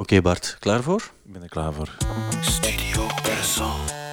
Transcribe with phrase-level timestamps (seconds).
[0.00, 1.10] Oké Bart, klaar voor?
[1.24, 1.96] Ik ben er klaar voor.
[2.40, 3.70] Studio Brussel.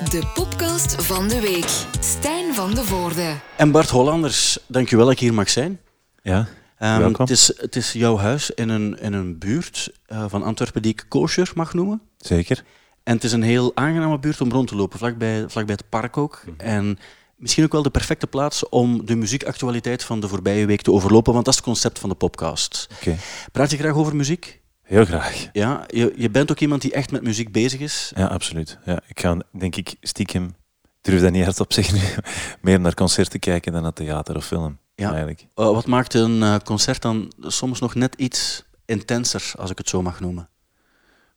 [0.09, 1.85] De podcast van de week.
[1.99, 3.33] Stijn van de Voorde.
[3.57, 5.79] En Bart Hollanders, dankjewel dat ik hier mag zijn.
[6.21, 7.21] Ja, Ehm, Welkom.
[7.25, 10.91] Het is, het is jouw huis in een, in een buurt eh, van Antwerpen die
[10.91, 12.01] ik kosher mag noemen.
[12.17, 12.63] zeker.
[13.03, 16.17] En het is een heel aangename buurt om rond te lopen, vlakbij, vlakbij het park
[16.17, 16.43] ook.
[16.45, 16.59] Mhm.
[16.59, 16.97] En
[17.35, 21.33] misschien ook wel de perfecte plaats om de muziekactualiteit van de voorbije week te overlopen,
[21.33, 22.87] want dat is het concept van de podcast.
[22.95, 23.17] Oké.
[23.51, 24.61] Praat je graag over muziek?
[24.85, 25.49] Heel graag.
[25.51, 28.11] Ja, je, je bent ook iemand die echt met muziek bezig is.
[28.15, 28.77] Ja, absoluut.
[28.85, 30.55] Ja, ik ga, denk ik, stiekem,
[31.01, 32.23] durf dat niet hardop zeggen,
[32.61, 34.77] meer naar concerten kijken dan naar theater of film.
[34.95, 35.09] Ja.
[35.09, 35.47] Eigenlijk.
[35.53, 39.89] Eh, wat maakt een eh, concert dan soms nog net iets intenser, als ik het
[39.89, 40.49] zo mag noemen?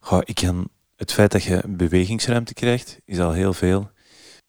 [0.01, 3.91] Goh, ik kan, het feit dat je bewegingsruimte krijgt, is al heel veel.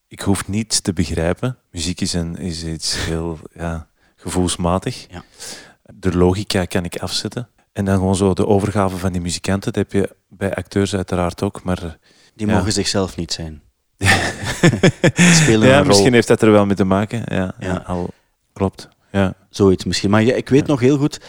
[0.08, 1.58] Ik hoef niets te begrijpen.
[1.72, 5.06] Muziek is, een, is iets heel ja, gevoelsmatig.
[5.10, 5.24] Ja.
[5.94, 7.50] De logica kan ik afzetten.
[7.80, 9.74] En dan gewoon zo de overgave van die muzikanten.
[9.74, 11.98] Dat heb je bij acteurs uiteraard ook, maar...
[12.36, 12.54] Die Ja.
[12.58, 13.62] mogen zichzelf niet zijn.
[15.42, 17.22] Spelen ja, misschien heeft dat er wel mee te maken.
[17.60, 18.10] Ja, al
[18.54, 18.88] klopt.
[19.12, 19.34] Ja.
[19.50, 20.10] Zoiets misschien.
[20.10, 21.20] Maar ja, ik weet nog heel goed,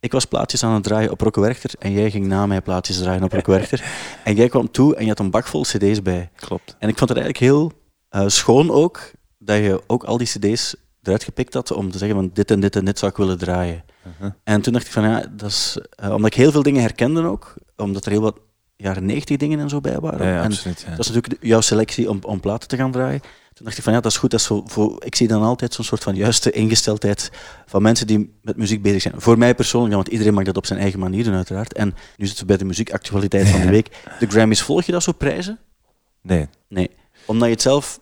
[0.00, 2.98] ik was plaatjes aan het draaien op Rokke Werchter en jij ging na mij plaatjes
[2.98, 3.84] draaien op Rokke Werchter.
[4.24, 6.30] en jij kwam toe en je had een bak vol cd's bij.
[6.36, 6.76] Klopt.
[6.78, 7.72] En ik vond het eigenlijk heel
[8.08, 9.00] eh, schoon ook,
[9.38, 10.76] dat je ook al die cd's
[11.06, 13.38] eruit gepikt had om te zeggen van dit en dit en dit zou ik willen
[13.38, 13.84] draaien.
[14.06, 14.32] Uh-huh.
[14.44, 17.22] En toen dacht ik van ja, dat is, eh, omdat ik heel veel dingen herkende
[17.22, 18.38] ook, omdat er heel wat
[18.76, 20.26] jaren 90 dingen en zo bij waren.
[20.26, 20.80] Ja, ja, en absoluut.
[20.80, 20.90] Ja.
[20.90, 23.20] dat is natuurlijk jouw selectie om, om platen te gaan draaien.
[23.54, 24.30] Toen dacht ik van ja, dat is goed.
[24.30, 27.30] Dat is voor, ik zie dan altijd zo'n soort van juiste ingesteldheid
[27.66, 29.14] van mensen die met muziek bezig zijn.
[29.16, 31.72] Voor mij persoonlijk, ja, want iedereen mag dat op zijn eigen manier doen uiteraard.
[31.72, 33.88] En nu zitten we bij de muziekactualiteit van de week.
[34.18, 35.58] De Grammys, volg je dat zo prijzen?
[36.22, 36.90] Nee, Nee.
[37.26, 38.00] Omdat je het zelf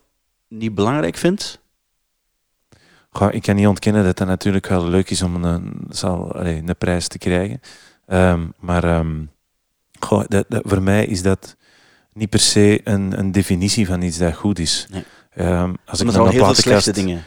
[0.49, 1.62] niet belangrijk vindt?
[3.15, 6.63] Goh, ik kan niet ontkennen dat het natuurlijk wel leuk is om een, zal, allee,
[6.67, 7.61] een prijs te krijgen.
[8.07, 9.23] Ehm, maar ehm,
[10.01, 11.57] goh, dat, dat- voor mij is dat
[12.13, 14.87] niet per se een, een definitie van iets dat goed is.
[14.91, 15.05] Nee.
[15.31, 16.83] Ehm, als ik er naar al een heel veel platenkast...
[16.85, 17.23] slechte dingen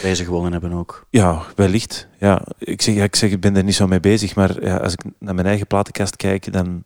[0.00, 1.06] prijzen gewonnen hebben ook.
[1.10, 2.08] Ja, wellicht.
[2.18, 4.76] Ja, ik, zeg, ja, ik zeg, ik ben er niet zo mee bezig, maar ja,
[4.76, 6.84] als ik naar mijn eigen platenkast kijk, dan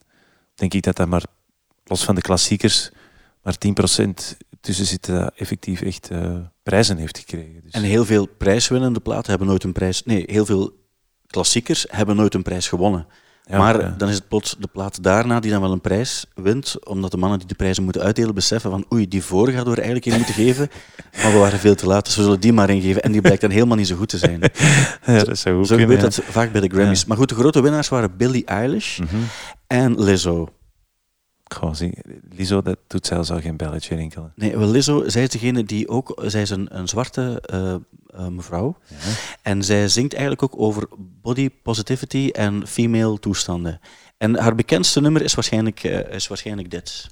[0.54, 1.22] denk ik dat dat maar,
[1.84, 2.90] los van de klassiekers,
[3.42, 7.60] maar 10% tussen zit dat effectief echt eh, prijzen heeft gekregen.
[7.62, 7.72] Dus.
[7.72, 10.02] En heel veel prijswinnende platen hebben nooit een prijs...
[10.04, 10.72] Nee, heel veel
[11.26, 13.06] klassiekers hebben nooit een prijs gewonnen.
[13.44, 13.94] Ja, maar ja.
[13.98, 17.16] dan is het plots de plaat daarna die dan wel een prijs wint, omdat de
[17.16, 20.14] mannen die de prijzen moeten uitdelen beseffen van oei, die vorige hadden we er eigenlijk
[20.16, 20.70] in moeten geven,
[21.22, 23.02] maar we waren veel te laat, dus we zullen die maar ingeven.
[23.02, 24.40] En die blijkt dan helemaal niet zo goed te zijn.
[25.06, 27.04] ja, dat zou goed Zo gebeurt dat vaak bij de Grammys.
[27.04, 29.16] Maar goed, de grote winnaars waren Billie Eilish Mhm.
[29.66, 30.48] en Lizzo.
[31.72, 31.98] Zie,
[32.30, 34.32] Lizo, dat doet zelfs al geen belletje rinkelen.
[34.36, 38.26] Nee, wel Lizzo, zij is degene die ook, zij is een, een zwarte eh, eh,
[38.26, 38.96] mevrouw, Ja.
[39.42, 40.88] en zij zingt eigenlijk ook over
[41.22, 43.80] body positivity en female toestanden.
[44.18, 47.06] En haar bekendste nummer is waarschijnlijk, eh, is waarschijnlijk dit.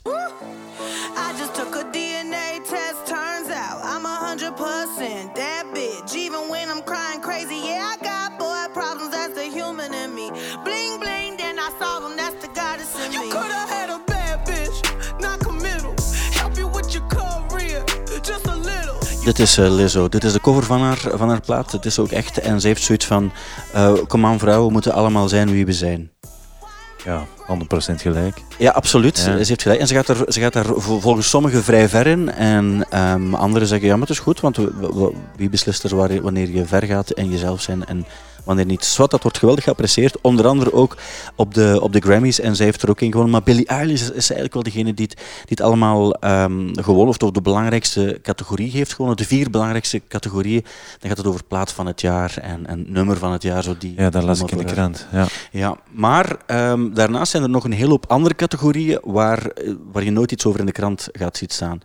[19.25, 20.09] Dit is eh, Lizzo.
[20.09, 21.73] Dit is de cover van haar, van haar plaat.
[21.73, 22.39] Het is ook echt.
[22.39, 23.33] En ze heeft zoiets van:
[23.73, 26.11] eh, Kom aan, vrouwen, we moeten allemaal zijn wie we zijn.
[27.05, 27.25] Ja,
[27.93, 28.43] 100% gelijk.
[28.59, 29.17] Ja, absoluut.
[29.17, 29.23] Ja.
[29.23, 29.81] Ze heeft gelijk.
[29.81, 32.33] En ze gaat, er, ze gaat daar vol- volgens sommigen vrij ver in.
[32.33, 34.59] En ehm, anderen zeggen: Ja, maar het is goed, want
[35.37, 38.07] wie beslist er waar- wanneer je ver gaat en jezelf zijn en
[38.45, 38.85] wanneer niet.
[38.85, 40.21] Zwat, dat wordt geweldig geapprecieerd.
[40.21, 40.97] Onder andere ook
[41.35, 42.41] op de, op de Grammys.
[42.41, 43.33] En zij heeft er ook in gewonnen.
[43.33, 47.07] Maar Billie Eilish is, is eigenlijk wel degene die het, die het allemaal ehm gewonnen
[47.07, 47.23] heeft.
[47.23, 49.17] Of de belangrijkste categorie heeft gewonnen.
[49.17, 50.65] De vier belangrijkste categorieën.
[50.99, 53.63] Dan gaat het over plaat van het jaar en, en nummer van het jaar.
[53.63, 55.07] Zo die, Ja, dat las ik in de krant.
[55.13, 55.27] Ja.
[55.51, 60.05] ja, maar ehm, daarnaast zijn er nog een hele hoop andere categorieën waar, eh, waar
[60.05, 61.81] je nooit iets over in de krant gaat zien staan.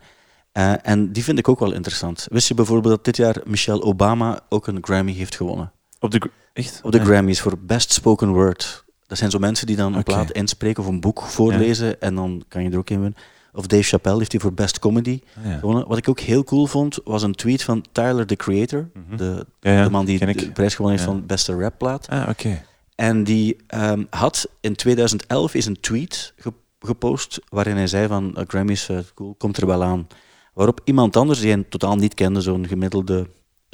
[0.52, 2.26] Eh, en die vind ik ook wel interessant.
[2.30, 5.72] Wist je bijvoorbeeld dat dit jaar Michelle Obama ook een Grammy heeft gewonnen?
[6.00, 6.30] Op de...
[6.56, 6.80] Echt?
[6.82, 7.04] Op de Ja.
[7.04, 8.84] Grammys voor Best Spoken Word.
[9.06, 12.44] Dat zijn zo mensen die dan een plaat inspreken of een boek voorlezen en dan
[12.48, 13.18] kan je er ook in winnen.
[13.52, 15.58] Of Dave Chappelle heeft die voor Best Comedy Ah, ja.
[15.58, 15.88] gewonnen.
[15.88, 18.88] Wat ik ook heel cool vond, was een tweet van Tyler, the Creator.
[18.92, 19.16] Mhm.
[19.16, 22.08] De, de man die de prijs gewonnen heeft van Beste Rapplaat.
[22.08, 22.62] Ah, oké.
[22.94, 28.34] En die ehm, had in 2011 is een tweet ge- gepost waarin hij zei van
[28.38, 30.06] uh, Grammys eh, cool, komt er wel aan.
[30.54, 33.26] Waarop iemand anders die hij totaal niet kende, zo'n gemiddelde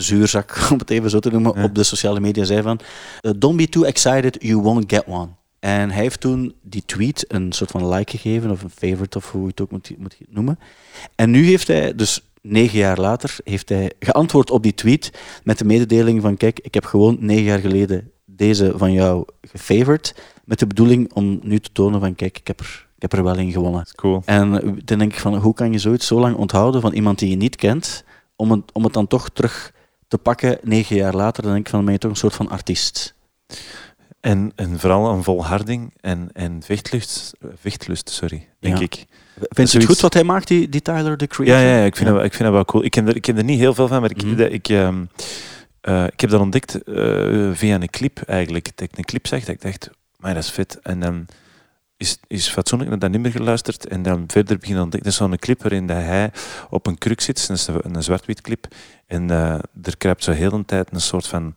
[0.02, 1.64] zuurzak, om het even zo te noemen, Ja.
[1.64, 2.80] op de sociale media zei van
[3.22, 5.28] uh, Don't be too excited, you won't get one.
[5.58, 9.30] En hij heeft toen die tweet een soort van like gegeven, of een favorite, of
[9.30, 10.58] hoe je het ook moet, moet noemen.
[11.14, 15.10] En nu heeft hij, dus negen jaar later, heeft hij geantwoord op die tweet
[15.44, 20.14] met de mededeling van kijk, ik heb gewoon negen jaar geleden deze van jou gefavored.
[20.44, 23.22] met de bedoeling om nu te tonen van kijk, ik heb er, ik heb er
[23.24, 23.86] wel in gewonnen.
[23.94, 24.22] Cool.
[24.24, 27.18] En eh, dan denk ik van, hoe kan je zoiets zo lang onthouden van iemand
[27.18, 28.04] die je niet kent,
[28.36, 29.72] om het, om het dan toch terug
[30.12, 33.14] te pakken negen jaar later, dan denk ik van, je toch een soort van artiest.
[34.20, 38.82] En, en vooral een volharding en, en vechtlust, vechtlust sorry, denk Ja.
[38.82, 39.04] ik.
[39.48, 41.56] Vind je het goed wat hij maakt, die, die Tyler, the Creator?
[41.56, 42.84] Ja, ja, ja, ik, vind Dat, wel- ik vind dat wel cool.
[42.84, 44.36] Ik ken er, ik ken er niet heel veel van, maar ik, Mhm.
[44.36, 45.04] dat- ik, ehm,
[45.80, 48.64] eh, ik heb dat ontdekt eh, via een clip eigenlijk.
[48.64, 50.78] Dat ik een clip zag, dat ik dacht, maar dat is vet.
[50.82, 51.26] En dan
[52.02, 55.10] is, is fatsoenlijk naar dat nummer geluisterd en dan verder beginnen ontdekken.
[55.10, 56.30] Dat is zo'n clip waarin dat hij
[56.70, 58.66] op een kruk zit, dat is een, een zwart-wit clip.
[59.06, 59.52] En eh,
[59.82, 61.54] er kruipt zo heel de tijd een soort van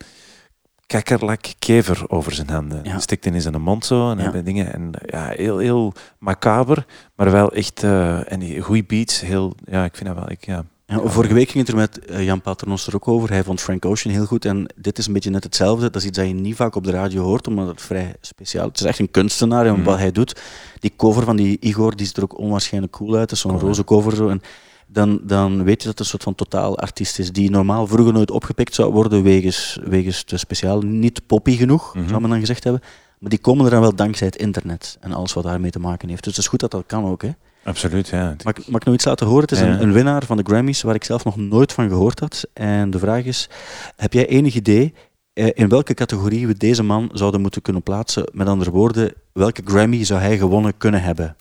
[0.88, 2.84] kakkerlak kever over zijn handen.
[2.84, 2.92] Ja.
[2.92, 4.42] Hij Stikt in zijn mond zo en Ja.
[4.42, 4.74] dingen.
[4.74, 7.84] En ja, heel, heel macaber, maar wel echt...
[7.84, 9.56] eh, en die goede beats, heel...
[9.66, 10.32] Ja, ik vind dat wel...
[10.32, 10.66] Ik, ja.
[10.88, 13.30] Ja, vorige week ging het er met eh, Jan Paternoster ook over.
[13.30, 14.46] Hij vond Frank Ocean heel goed.
[14.46, 15.90] En dit is een beetje net hetzelfde.
[15.90, 18.64] Dat is iets dat je niet vaak op de radio hoort, omdat het vrij speciaal
[18.64, 18.70] is.
[18.72, 19.84] Het is echt een kunstenaar en Mhm.
[19.84, 20.42] wat hij doet.
[20.80, 23.32] Die cover van die Igor die ziet er ook onwaarschijnlijk cool uit.
[23.38, 24.16] Zo'n Cool, roze cover.
[24.16, 24.30] Zo.
[24.30, 24.42] En
[24.88, 27.32] dan, dan weet je dat het een soort van totaal artiest is.
[27.32, 30.82] Die normaal vroeger nooit opgepikt zou worden wegens, wegens te speciaal.
[30.82, 32.08] Niet poppy genoeg, Mhm.
[32.08, 32.82] zou men dan gezegd hebben.
[33.20, 36.10] Maar die komen er dan wel dankzij het internet en alles wat daarmee te maken
[36.10, 36.24] heeft.
[36.24, 37.22] Dus het is goed dat dat kan ook.
[37.22, 37.30] Hè.
[37.66, 38.36] Absoluut, ja.
[38.44, 39.42] Mag, ik- mag ik nog iets laten horen?
[39.42, 39.66] Het is Ja.
[39.68, 42.48] een, een winnaar van de Grammys waar ik zelf nog nooit van gehoord had.
[42.54, 43.50] En de vraag is,
[43.96, 44.94] heb jij enig idee
[45.34, 48.30] eh, in welke categorie we deze man zouden moeten kunnen plaatsen?
[48.34, 51.36] Met andere woorden, welke Grammy zou hij gewonnen kunnen hebben?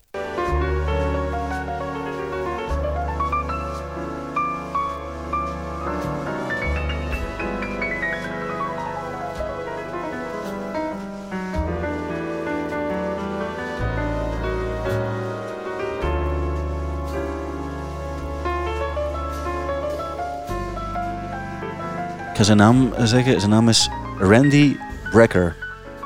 [22.35, 23.39] Ik ga zijn naam zeggen.
[23.39, 23.89] Zijn naam is
[24.19, 24.75] Randy
[25.11, 25.55] Brecker.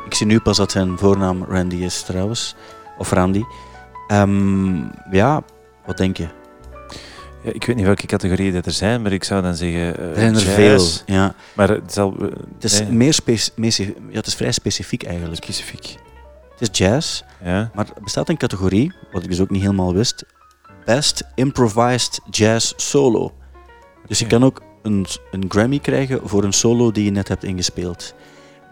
[0.05, 2.55] Ik zie nu pas dat zijn voornaam Randy is trouwens.
[2.97, 3.43] Of Randy.
[4.07, 4.77] Ehm,
[5.11, 5.41] ja,
[5.85, 6.27] wat denk je?
[7.43, 9.97] Ja, Ik weet niet welke categorieën dat er zijn, maar ik zou dan zeggen...
[9.97, 10.55] eh, Er zijn er jazz.
[11.05, 11.15] veel.
[11.15, 11.33] Ja.
[11.53, 12.15] Maar het zal...
[12.19, 12.21] eh,
[12.53, 13.13] Het is, nee, meer
[14.09, 15.43] ja, het is vrij specifiek eigenlijk.
[15.43, 15.95] specifiek.
[16.57, 17.69] Het is jazz, Ja?
[17.73, 20.25] maar er bestaat een categorie, wat ik dus ook niet helemaal wist.
[20.85, 23.33] Best Improvised Jazz Solo.
[24.07, 27.43] Dus je kan ook een, een Grammy krijgen voor een solo die je net hebt
[27.43, 28.13] ingespeeld.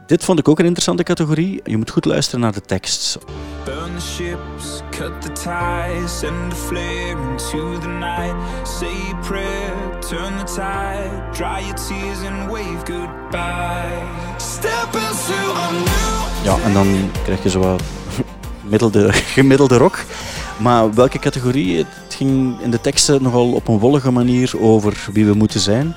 [0.07, 1.61] Dit vond ik ook een interessante categorie.
[1.63, 3.17] Je moet goed luisteren naar de tekst.
[3.65, 8.35] Burn the ships, cut the ties, send a flare into the night.
[8.63, 14.03] Say a prayer, turn the tide, dry your tears and wave goodbye.
[14.37, 17.81] Step into a new Ja, en dan krijg je zo wat
[18.61, 20.05] gemiddelde, gemiddelde rock.
[20.59, 21.77] Maar welke categorie?
[21.77, 25.95] Het ging in de teksten nogal op een wollige manier over wie we moeten zijn.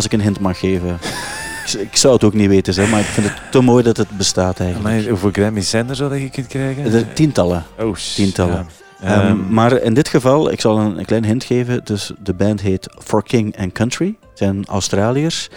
[0.00, 0.98] Als ik een hint mag geven.
[1.78, 4.10] Ik- zou het ook niet weten, zeg, maar ik vind het te mooi dat het
[4.10, 4.94] bestaat eigenlijk.
[4.94, 6.90] Maar hoeveel Grammys zijn er zo dat je kunt krijgen?
[6.90, 7.64] De tientallen.
[7.78, 8.54] Oh, tientallen.
[8.54, 8.79] ja.
[9.02, 11.80] Ehm, Ehm, maar in dit geval, ik zal een, een klein hint geven.
[11.84, 14.06] Dus de band heet For King and Country.
[14.06, 15.48] Het zijn Australiërs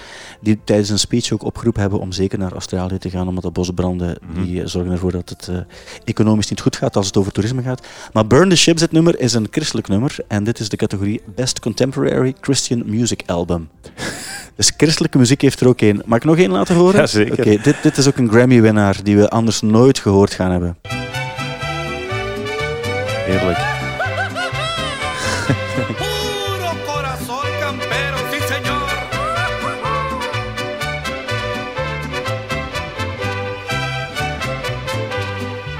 [0.42, 3.52] die tijdens een speech ook opgeroepen hebben om zeker naar Australië te gaan, omdat de
[3.52, 4.44] bosbranden Mhm.
[4.44, 5.56] die zorgen ervoor dat het eh,
[6.04, 7.88] economisch niet goed gaat als het over toerisme gaat.
[8.14, 10.16] Maar Burn the Ships, dit nummer, is een christelijk nummer.
[10.28, 13.70] En dit is de categorie Best Contemporary Christian Music Album.
[14.56, 16.02] dus christelijke muziek heeft er ook één.
[16.06, 17.00] Mag ik nog één laten horen?
[17.00, 17.40] Ja, zeker.
[17.40, 20.78] Oké, dit, dit is ook een Grammy-winnaar die we anders nooit gehoord gaan hebben.
[23.26, 23.58] Heerlijk.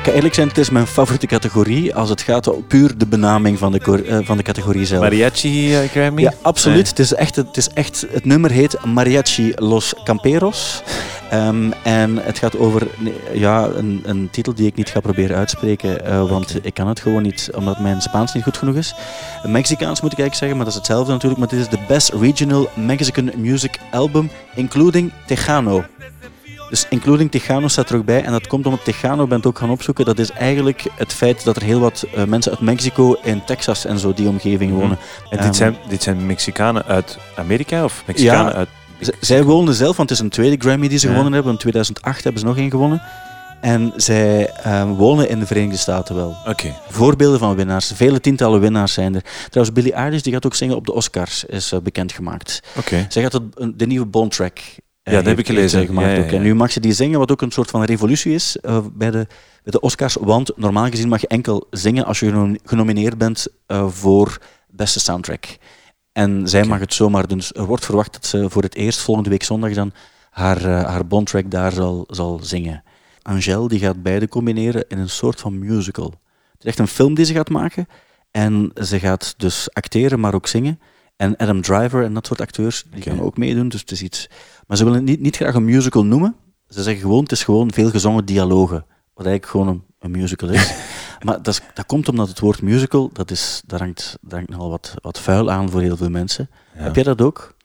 [0.04, 3.58] ga eerlijk zijn, het is mijn favoriete categorie als het gaat om puur de benaming
[3.58, 5.02] van de, eh, van de categorie zelf.
[5.02, 6.22] Mariachi eh, Grammy?
[6.22, 6.76] Ja, absoluut.
[6.76, 6.86] Nee.
[6.88, 10.84] Het, is echt, het is echt, het nummer heet Mariachi Los Camperos.
[11.30, 12.88] Ehm, en het gaat over
[13.34, 17.00] ja, een, een titel die ik niet ga proberen uitspreken, eh, want ik kan het
[17.00, 18.96] gewoon niet, omdat mijn Spaans niet goed genoeg is.
[19.44, 21.40] Mexicaans moet ik eigenlijk zeggen, maar dat is hetzelfde natuurlijk.
[21.40, 25.84] Maar dit is de Best Regional Mexican Music Album, including Tejano.
[26.74, 28.24] Dus including Tejano staat er ook bij.
[28.24, 30.06] En dat komt omdat Tejano bent ook gaan opzoeken.
[30.06, 33.86] Dat is eigenlijk het feit dat er heel wat eh, mensen uit Mexico en Texas
[33.86, 34.80] en zo die omgeving Mhm.
[34.80, 34.98] wonen.
[35.30, 38.58] En Ehm, dit, zijn, dit zijn Mexicanen uit Amerika of Mexicanen Ja.
[38.58, 38.70] uit...
[39.20, 41.12] Zij woonden zelf, want het is een tweede Grammy die ze Ja.
[41.12, 41.52] gewonnen hebben.
[41.52, 43.02] In 2008 hebben ze nog één gewonnen.
[43.62, 46.36] En zij eh, wonen in de Verenigde Staten wel.
[46.48, 46.76] Oké.
[46.90, 47.92] Voorbeelden van winnaars.
[47.96, 49.24] Vele tientallen winnaars zijn er.
[49.50, 52.60] Trouwens, Billie Eilish die gaat ook zingen op de Oscars, is eh, bekendgemaakt.
[52.78, 53.06] Oké.
[53.10, 53.44] Zij gaat het,
[53.80, 54.30] de nieuwe Bone
[55.04, 55.86] Eh, dat heb ik gelezen.
[55.86, 56.28] gemaakt Ja, ja, ook.
[56.30, 56.42] En ja.
[56.42, 59.28] nu mag ze die zingen, wat ook een soort van revolutie is eh, bij, de,
[59.64, 60.18] bij de Oscars.
[60.20, 64.38] Want normaal gezien mag je enkel zingen als je geno- genomineerd bent eh, voor
[64.70, 65.46] beste soundtrack.
[66.12, 67.38] En zij mag het zomaar doen.
[67.38, 69.92] Dus er wordt verwacht dat ze voor het eerst volgende week zondag dan
[70.30, 72.84] haar, eh, haar Bone Track daar zal, zal zingen.
[73.22, 76.14] Angèle, die gaat beide combineren in een soort van musical.
[76.52, 77.88] Het is echt een film die ze gaat maken.
[78.32, 80.80] En ze gaat dus acteren, maar ook zingen.
[81.16, 83.70] En Adam Driver en dat soort acteurs, die gaan ook meedoen.
[83.70, 84.30] Dus het is iets...
[84.68, 86.36] Maar ze willen het niet, niet graag een musical noemen.
[86.68, 88.86] Ze zeggen gewoon, het is gewoon veel gezongen dialogen.
[89.14, 90.74] Wat eigenlijk gewoon een, een musical is.
[91.26, 94.50] maar dat, is- dat komt omdat het woord musical, dat is, daar hangt, daar hangt
[94.52, 96.50] nogal wat, wat vuil aan voor heel veel mensen.
[96.76, 96.82] Ja.
[96.82, 97.56] Heb jij dat ook?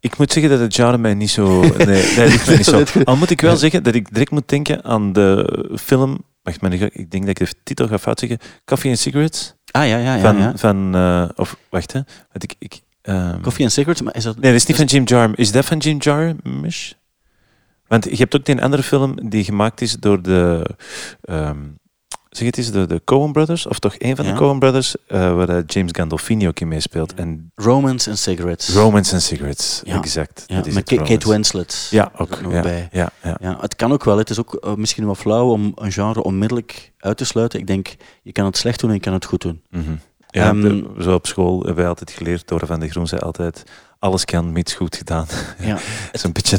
[0.00, 1.60] Ik moet zeggen dat het genre mij niet zo...
[1.60, 2.82] Nee, nee ligt mij niet zo.
[3.04, 6.18] Al moet ik wel zeggen dat ik direct moet denken aan de film...
[6.42, 8.38] Wacht, maar ik denk dat ik de titel ga fout zeggen.
[8.64, 9.54] Coffee and Cigarettes?
[9.70, 10.20] Ah ja, ja, ja.
[10.20, 10.36] Van...
[10.38, 10.52] ja.
[10.56, 12.00] van eh, of, wacht, hè.
[12.32, 12.54] Want ik...
[12.58, 14.34] ik ehm, Coffee and Cigarettes, maar is dat...
[14.38, 15.38] Nee, dat is niet van Jim Jarmusch.
[15.40, 16.92] Is dat van Jim Jarmusch?
[17.86, 20.66] Want je hebt ook die andere film die gemaakt is door de...
[21.20, 21.58] ehm,
[22.30, 24.32] zeg het eens, de, de Coen Brothers, of toch een van Ja.
[24.32, 27.14] de Coen Brothers, eh, waar James Gandolfini ook in meespeelt.
[27.14, 28.68] En Romance and Cigarettes.
[28.74, 29.96] Romance and Cigarettes, Ja.
[29.96, 30.44] exact.
[30.46, 31.28] Ja, dat is met het, Kate.
[31.28, 31.88] Winslet.
[31.90, 32.40] Ja, ook.
[32.40, 32.88] nog bij.
[32.92, 33.36] Ja, ja.
[33.40, 34.18] Ja, het kan ook wel.
[34.18, 37.58] Het is ook eh, misschien wat flauw om een genre onmiddellijk uit te sluiten.
[37.60, 39.62] Ik denk, je kan het slecht doen en je kan het goed doen.
[39.70, 39.82] Mhm.
[40.36, 43.62] Ja, Ehm, zo op school hebben wij altijd geleerd, Dora van de Groen zei altijd,
[43.98, 45.26] alles kan mits goed gedaan.
[45.60, 45.74] Ja.
[45.80, 46.58] Het is een beetje,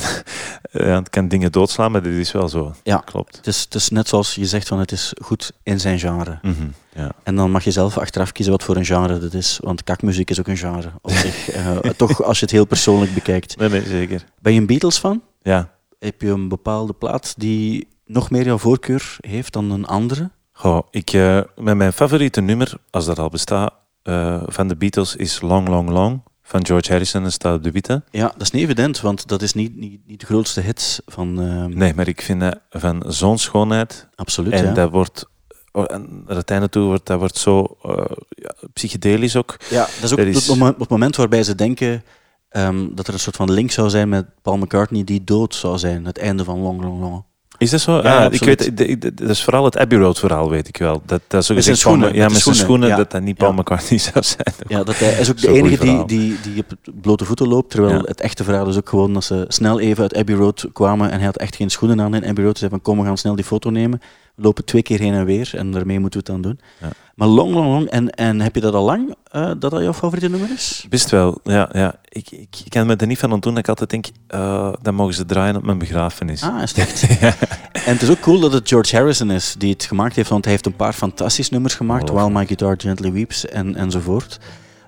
[0.71, 2.73] ja, het kan dingen doodslaan, maar dit is wel zo.
[2.83, 2.97] Ja.
[2.97, 3.35] Klopt.
[3.37, 6.39] Het is, het is net zoals je zegt, van het is goed in zijn genre.
[6.41, 7.11] Mhm, Ja.
[7.23, 9.59] En dan mag je zelf achteraf kiezen wat voor een genre dat is.
[9.61, 11.49] Want kakmuziek is ook een genre op zich.
[11.49, 13.57] Eh, toch als je het heel persoonlijk bekijkt.
[13.57, 14.23] Nee, nee, zeker.
[14.41, 15.21] Ben je een Beatles fan?
[15.41, 15.69] Ja.
[15.99, 20.29] Heb je een bepaalde plaat die nog meer jouw voorkeur heeft dan een andere?
[20.57, 23.73] Goh, ik, eh, met mijn favoriete nummer, als dat al bestaat,
[24.03, 27.71] eh, van de Beatles is Long Long Long van George Harrison en staat op de
[27.71, 28.03] witte.
[28.11, 31.41] Ja, dat is niet evident, want dat is niet, niet, niet de grootste hit van...
[31.41, 34.07] ehm, Nee, maar ik vind dat van zo'n schoonheid.
[34.15, 34.71] Absoluut, en ja.
[34.73, 35.25] dat wordt,
[35.71, 39.55] oh, en naar het einde toe wordt dat wordt zo eh, ja, psychedelisch ook.
[39.69, 42.03] Ja, dat is ook Dat het, is- moment, het moment waarbij ze denken
[42.49, 45.77] ehm, dat er een soort van link zou zijn met Paul McCartney die dood zou
[45.77, 46.05] zijn.
[46.05, 47.23] Het einde van Long Long Long.
[47.57, 48.01] Is dat zo?
[48.01, 48.77] Ja, Ah, ik weet,
[49.17, 51.01] dat is vooral het Abbey Road verhaal, weet ik wel.
[51.05, 52.95] Dat, dat Met zijn gezegd Paul- schoenen, ja, met met zijn schoenen, ja.
[52.95, 53.57] dat dat niet Paul Ja.
[53.59, 54.53] McCartney zou zijn.
[54.67, 57.69] Ja, dat hij is ook de enige die, die, die op blote voeten loopt.
[57.71, 61.09] Terwijl het echte verhaal is ook gewoon dat ze snel even uit Abbey Road kwamen
[61.11, 62.53] en hij had echt geen schoenen aan in Abbey Road.
[62.53, 64.01] Ze zei van kom, we gaan snel die foto nemen.
[64.37, 66.59] We lopen twee keer heen en weer en daarmee moeten we het dan doen.
[66.81, 66.87] Ja.
[67.15, 69.93] Maar Long Long Long, en, en heb je dat al lang, eh, dat dat jouw
[69.93, 70.85] favoriete nummer is?
[70.89, 71.69] Best wel, ja.
[71.71, 71.95] ja.
[72.09, 74.95] Ik, ik, ik kan me er niet van ontdoen dat ik altijd denk, eh dan
[74.95, 76.43] mogen ze draaien op mijn begrafenis.
[76.43, 77.05] Ah, is het echt?
[77.87, 80.43] En het is ook cool dat het George Harrison is die het gemaakt heeft, want
[80.43, 84.39] hij heeft een paar fantastische nummers gemaakt, While My Guitar Gently Weeps en, enzovoort.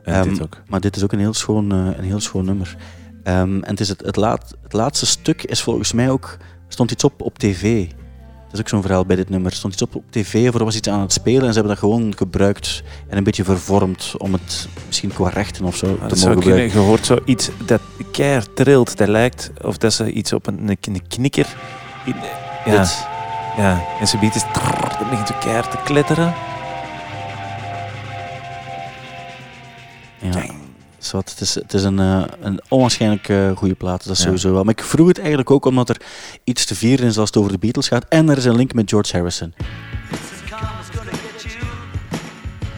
[0.03, 0.61] En Ehm, dit ook.
[0.67, 2.75] Maar dit is ook een heel schoon, eh, een heel schoon nummer.
[3.23, 6.73] Ehm, en het, is het, het, laat, het laatste stuk is volgens mij ook, er
[6.73, 7.87] stond iets op op tv.
[8.51, 9.51] Dat is ook zo'n verhaal bij dit nummer.
[9.51, 11.53] Er stond iets op op tv of er was iets aan het spelen en ze
[11.59, 15.85] hebben dat gewoon gebruikt en een beetje vervormd om het misschien qua rechten of zo
[15.87, 16.51] Maar te dat mogen zou kunnen.
[16.51, 16.79] gebruiken.
[16.81, 18.97] Je hoort zoiets dat keihard trilt.
[18.97, 21.47] Dat lijkt of dat ze iets op een, een knikker...
[22.05, 22.15] in-
[22.65, 23.05] ja, Dit.
[23.57, 23.81] ja.
[23.99, 24.43] En ze biedt is...
[24.99, 26.33] Dat begint zo keihard te kletteren.
[30.21, 30.45] Ja.
[31.11, 34.23] Het is, het is een, eh, een onwaarschijnlijk eh, goede plaat, dat is Ja.
[34.25, 34.63] sowieso wel.
[34.63, 36.01] Maar ik vroeg het eigenlijk ook omdat er
[36.43, 38.05] iets te vieren is als het over de Beatles gaat.
[38.09, 39.53] En er is een link met George Harrison.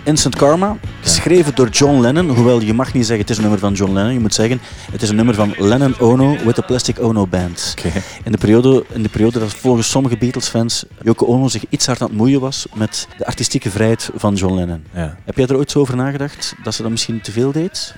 [0.03, 2.29] Instant Karma, geschreven door John Lennon.
[2.29, 4.13] Hoewel je mag niet zeggen het is een nummer van John Lennon.
[4.13, 4.61] Je moet zeggen
[4.91, 7.75] het is een nummer van Lennon Ono with the Plastic Ono Band.
[8.23, 12.01] In de, periode, in de periode dat volgens sommige Beatles-fans Yoko Ono zich iets hard
[12.01, 14.83] aan het moeien was met de artistieke vrijheid van John Lennon.
[14.93, 15.17] Ja.
[15.25, 17.95] Heb jij er ooit zo over nagedacht dat ze dat misschien te veel deed?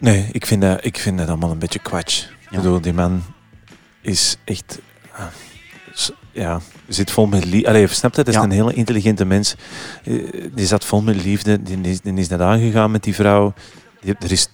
[0.00, 2.22] Nee, ik vind, dat, ik vind dat allemaal een beetje kwatsch.
[2.24, 2.56] Ik Ja.
[2.56, 3.22] bedoel, die man
[4.00, 4.78] is echt...
[5.94, 7.68] s- Ja, zit vol met liefde.
[7.68, 8.16] Allee, snap je?
[8.16, 8.42] Dat is Ja.
[8.42, 9.54] een hele intelligente mens.
[10.04, 10.14] Eh,
[10.54, 11.62] Die zat vol met liefde.
[11.62, 13.54] Die is, die is net aangegaan met die vrouw.
[14.00, 14.48] Die, er is,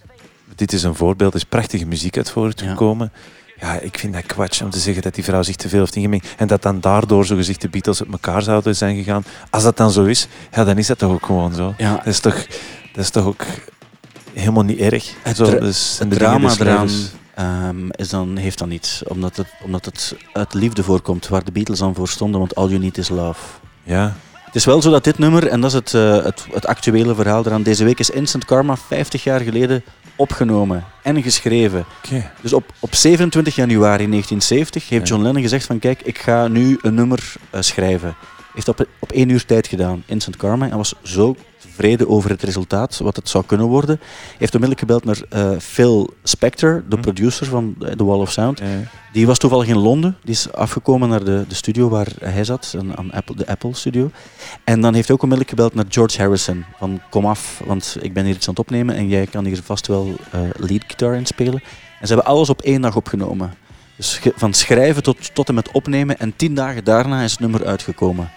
[0.55, 1.33] dit is een voorbeeld.
[1.33, 3.11] Er is prachtige muziek uit voortgekomen.
[3.59, 3.79] Ja.
[3.79, 6.27] ik vind dat kwatsch om te zeggen dat die vrouw zich te veel heeft ingemengd.
[6.37, 9.23] En dat dan daardoor zogezegd de Beatles op elkaar zouden zijn gegaan.
[9.49, 11.73] Als dat dan zo is, ja, dan is dat toch ook gewoon zo.
[11.77, 12.45] Ja, Dat is toch,
[12.93, 13.43] dat is toch ook
[14.39, 15.13] helemaal niet erg.
[15.21, 16.89] Het Zo, dus het drama des eraan
[17.33, 19.03] ehm, is dan, heeft dan iets.
[19.07, 22.39] Omdat het, omdat het uit liefde voorkomt, waar de Beatles dan voor stonden.
[22.39, 23.41] Want All You Need Is Love.
[23.83, 24.15] Ja,
[24.45, 27.15] Het is wel zo dat dit nummer, en dat is het, eh, het, het actuele
[27.15, 29.83] verhaal eraan, deze week is Instant Karma 50 jaar geleden
[30.15, 31.85] opgenomen en geschreven.
[32.41, 35.07] Dus op, op 27 januari 1970 heeft.
[35.07, 38.15] John Lennon gezegd van kijk, ik ga nu een nummer eh, schrijven.
[38.57, 40.69] Heeft dat op, op één uur tijd gedaan, Instant Karma.
[40.69, 43.99] En was zo tevreden over het resultaat, wat het zou kunnen worden.
[44.37, 47.01] Heeft onmiddellijk gebeld naar eh, Phil Spector, de Hm.
[47.01, 48.61] producer van eh, The Wall of Sound.
[49.11, 50.17] Die was toevallig in Londen.
[50.23, 53.73] Die is afgekomen naar de, de studio waar hij zat, aan, aan Apple, de Apple
[53.75, 54.11] studio.
[54.63, 56.65] En dan heeft hij ook onmiddellijk gebeld naar George Harrison.
[56.77, 59.61] Van kom af, want ik ben hier iets aan het opnemen en jij kan hier
[59.63, 61.61] vast wel eh lead guitar in spelen.
[61.99, 63.53] En ze hebben alles op één dag opgenomen.
[63.95, 66.19] Dus van schrijven tot, tot en met opnemen.
[66.19, 68.31] En tien dagen daarna is het nummer uitgekomen.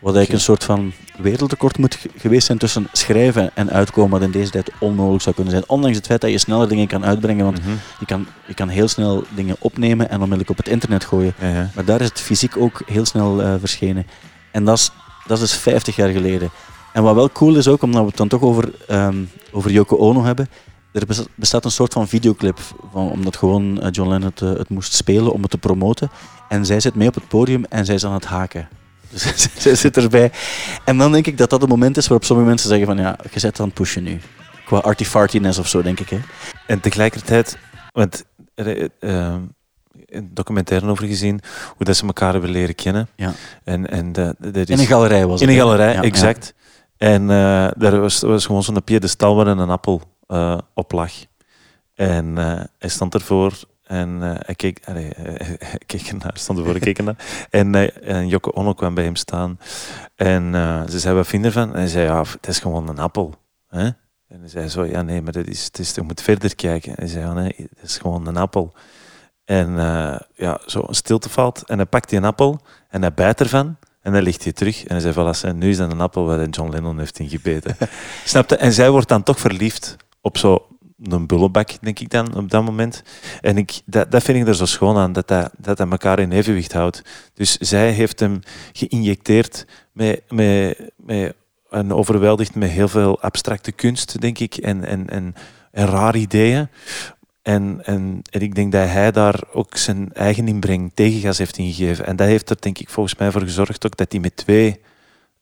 [0.00, 4.22] Wat eigenlijk een soort van wereldrecord moet ge- geweest zijn tussen schrijven en uitkomen, wat
[4.22, 5.64] in deze tijd onmogelijk zou kunnen zijn.
[5.66, 7.70] Ondanks het feit dat je sneller dingen kan uitbrengen, want Mhm.
[7.98, 11.34] je kan, je kan heel snel dingen opnemen en onmiddellijk op het internet gooien.
[11.74, 14.06] Maar daar is het fysiek ook heel snel eh, verschenen.
[14.52, 14.90] En dat is,
[15.26, 16.50] dat is dus 50 jaar geleden.
[16.92, 19.16] En wat wel cool is ook, omdat we het dan toch over, ehm,
[19.52, 20.48] over Yoko Ono hebben.
[20.92, 22.58] Er bes- bestaat een soort van videoclip,
[22.92, 26.10] van, omdat gewoon eh, John Lennon het, eh, het moest spelen om het te promoten.
[26.48, 28.68] En zij zit mee op het podium en zij is aan het haken.
[29.22, 30.32] Dus zij zit erbij.
[30.84, 33.18] En dan denk ik dat dat het moment is waarop sommige mensen zeggen van ja,
[33.30, 34.20] je zet aan het pushen nu.
[34.64, 36.08] Qua arty-fartiness of zo, denk ik.
[36.10, 36.18] Hè.
[36.66, 37.58] En tegelijkertijd,
[37.92, 38.24] want
[38.54, 41.40] een documentaire over gezien,
[41.76, 43.08] hoe dat ze elkaar hebben leren kennen.
[43.16, 43.32] Ja.
[43.64, 45.56] En, en dat, dat is, In een galerij was In het.
[45.56, 45.68] een hè.
[45.70, 46.54] galerij, Ja, exact.
[46.96, 51.12] En eh, daar was, was gewoon zo'n piedestal waar een appel eh, op lag.
[51.94, 52.36] En
[52.78, 53.52] hij stond ervoor
[53.90, 55.10] en eh, hij keek, allee,
[55.70, 57.46] hij keek ernaar, stond ervoor, hij keek ernaar.
[57.50, 59.58] En, eh, en Jocke Ono kwam bij hem staan.
[60.14, 61.72] En eh, ze zei, wat vind je ervan?
[61.72, 63.34] En hij zei, ja, het is gewoon een appel.
[63.68, 63.84] Hè?
[64.28, 66.90] En hij zei zo, ja nee, maar dat is, het is, je moet verder kijken.
[66.90, 68.72] En hij zei, ja, nee, het is gewoon een appel.
[69.44, 69.74] En
[70.34, 71.62] ja, zo een stilte valt.
[71.66, 73.76] En hij pakt die een appel en hij bijt ervan.
[74.00, 74.84] En dan ligt hij terug.
[74.84, 77.76] En hij zei, voilà, nu is dat een appel waar John Lennon heeft ingebeten.
[78.24, 78.56] Snapte?
[78.56, 80.69] En zij wordt dan toch verliefd op zo
[81.02, 83.02] een bullebak, denk ik dan, op dat moment.
[83.40, 86.18] En ik, dat, dat vind ik er zo schoon aan, dat dat, dat dat elkaar
[86.18, 87.02] in evenwicht houdt.
[87.34, 88.40] Dus zij heeft hem
[88.72, 91.34] geïnjecteerd met, met, met
[91.70, 95.34] en overweldigd met heel veel abstracte kunst, denk ik, en, en, en,
[95.70, 96.68] en rare ideeën.
[97.42, 102.06] En, en, en ik denk dat hij daar ook zijn eigen inbreng tegengas heeft ingegeven.
[102.06, 104.80] En dat heeft er denk ik volgens mij voor gezorgd ook dat die met twee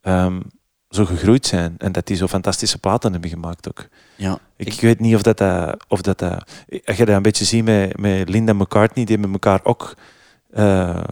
[0.00, 0.40] ehm,
[0.90, 1.74] zo gegroeid zijn.
[1.78, 3.88] En dat die zo fantastische platen hebben gemaakt ook.
[4.16, 4.38] Ja.
[4.56, 6.50] Ik, weet niet of dat, dat, of dat, dat...
[6.84, 9.94] Als je dat een beetje ziet met, met Linda McCartney, die hebben elkaar ook
[10.50, 11.04] eh,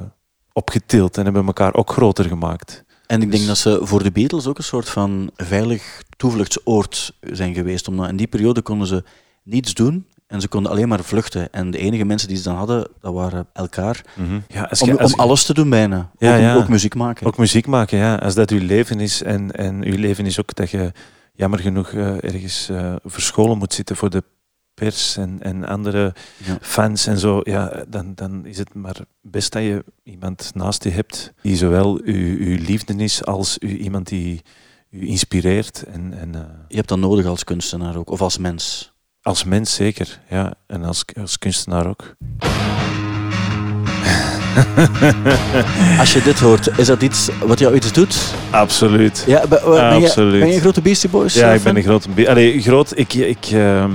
[0.52, 2.85] opgetild en hebben elkaar ook groter gemaakt.
[3.06, 7.12] En ik denk Dus- dat ze voor de Beatles ook een soort van veilig toevluchtsoord
[7.21, 7.88] zijn geweest.
[7.88, 9.04] Omdat in die periode konden ze
[9.42, 11.52] niets doen en ze konden alleen maar vluchten.
[11.52, 14.04] En de enige mensen die ze dan hadden, dat waren elkaar.
[14.49, 16.10] Ja, als Om, je- als om je- alles te doen bijna.
[16.19, 16.54] Ja, ook, ja.
[16.54, 17.26] ook muziek maken.
[17.26, 18.15] Ook muziek maken, ja.
[18.15, 20.93] Als dat uw leven is en, en uw leven is ook dat je
[21.32, 24.23] jammer genoeg eh, ergens eh, verscholen moet zitten voor de
[24.75, 26.58] pers en, en andere Ja.
[26.60, 30.91] fans en zo, ja, dan, dan is het maar best dat je iemand naast je
[30.91, 34.43] hebt die zowel uw, uw liefde is als u, iemand die
[34.91, 35.82] u inspireert.
[35.82, 38.95] En, en, eh, Je hebt dat nodig als kunstenaar ook, of als mens.
[39.26, 40.52] Als mens zeker, ja.
[40.67, 42.02] En als, als kunstenaar ook.
[45.99, 48.17] Als je dit hoort, is dat iets wat jou iets doet?
[48.50, 49.25] Absoluut.
[49.26, 50.41] Ja, ben, ben, je, Absoluut.
[50.41, 52.28] ben je een grote Beastie Boys Ja, eh, ik ben een grote...
[52.28, 53.91] Allee, groot, ik, ik, ehm,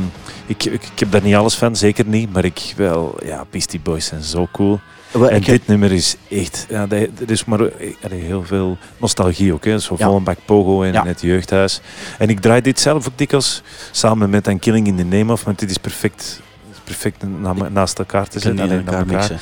[0.46, 2.34] ik, ik, ik heb daar niet alles van, zeker niet.
[2.34, 4.80] Maar ik wel, ja, Beastie Boys zijn zo cool.
[5.12, 6.66] Wel, en heb- dit nummer is echt...
[6.70, 9.66] Ja, dat- er is maar eh, allee, heel veel nostalgie ook.
[9.66, 9.80] Hè.
[9.80, 10.06] Zo Ja.
[10.06, 11.06] vol een bak pogo en Ja.
[11.06, 11.82] het jeugdhuis.
[12.18, 15.44] En ik draai dit zelf ook dikwijls samen met een Killing in the Name of.
[15.44, 16.42] Want dit is perfect,
[16.84, 18.64] perfect na- naast elkaar te zetten.
[18.66, 19.30] in alleen elkaar naar elkaar.
[19.30, 19.40] mixen.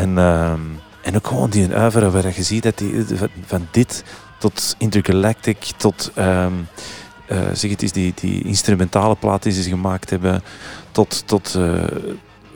[0.00, 0.60] En, ehm,
[1.02, 4.04] en ook gewoon die uiveren waar je ziet dat die, van, van dit
[4.38, 6.46] tot Intergalactic, tot eh,
[7.52, 10.42] zeg het is die, die instrumentale plaat die ze gemaakt hebben,
[10.90, 11.72] tot, tot eh,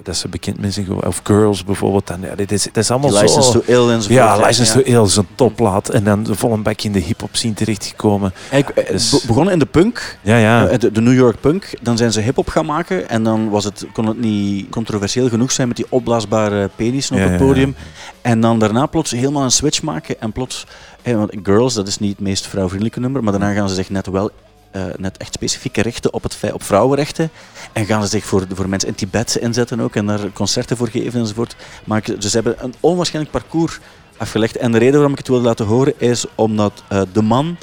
[0.05, 2.11] dat ze bekend mensen geworden, of Girls bijvoorbeeld.
[2.11, 3.25] En, ja, dit is, dat is allemaal Die zo...
[3.25, 4.07] License to Ill enzovoort.
[4.19, 4.85] ja, License ja.
[4.85, 5.88] to Ill is een topplaat.
[5.88, 8.33] En dan vol een bak in de hip-hop scene terechtgekomen.
[8.51, 10.67] Eigenlijk, eh, Dus- be- begonnen in de punk, Ja, ja.
[10.67, 11.71] eh, de, de New York punk.
[11.83, 13.09] Dan zijn ze hip-hop gaan maken.
[13.09, 17.23] En dan was het, kon het niet controversieel genoeg zijn met die opblaasbare penissen op
[17.23, 17.75] het podium.
[18.23, 20.21] En dan daarna plots helemaal een switch maken.
[20.21, 20.67] En plots,
[21.03, 23.23] eh, want Girls, dat is niet het meest vrouwvriendelijke nummer.
[23.23, 24.31] Maar daarna gaan ze zich net wel.
[24.73, 27.31] Eh, net echt specifiek richten op, het, op vrouwenrechten.
[27.73, 29.97] En gaan ze zich voor, voor mensen in Tibet inzetten ook.
[29.97, 31.57] En daar concerten voor geven enzovoort.
[31.85, 33.79] Maar dus ze hebben een onwaarschijnlijk parcours
[34.17, 34.57] afgelegd.
[34.57, 37.57] En de reden waarom ik het wilde laten horen is omdat eh, de man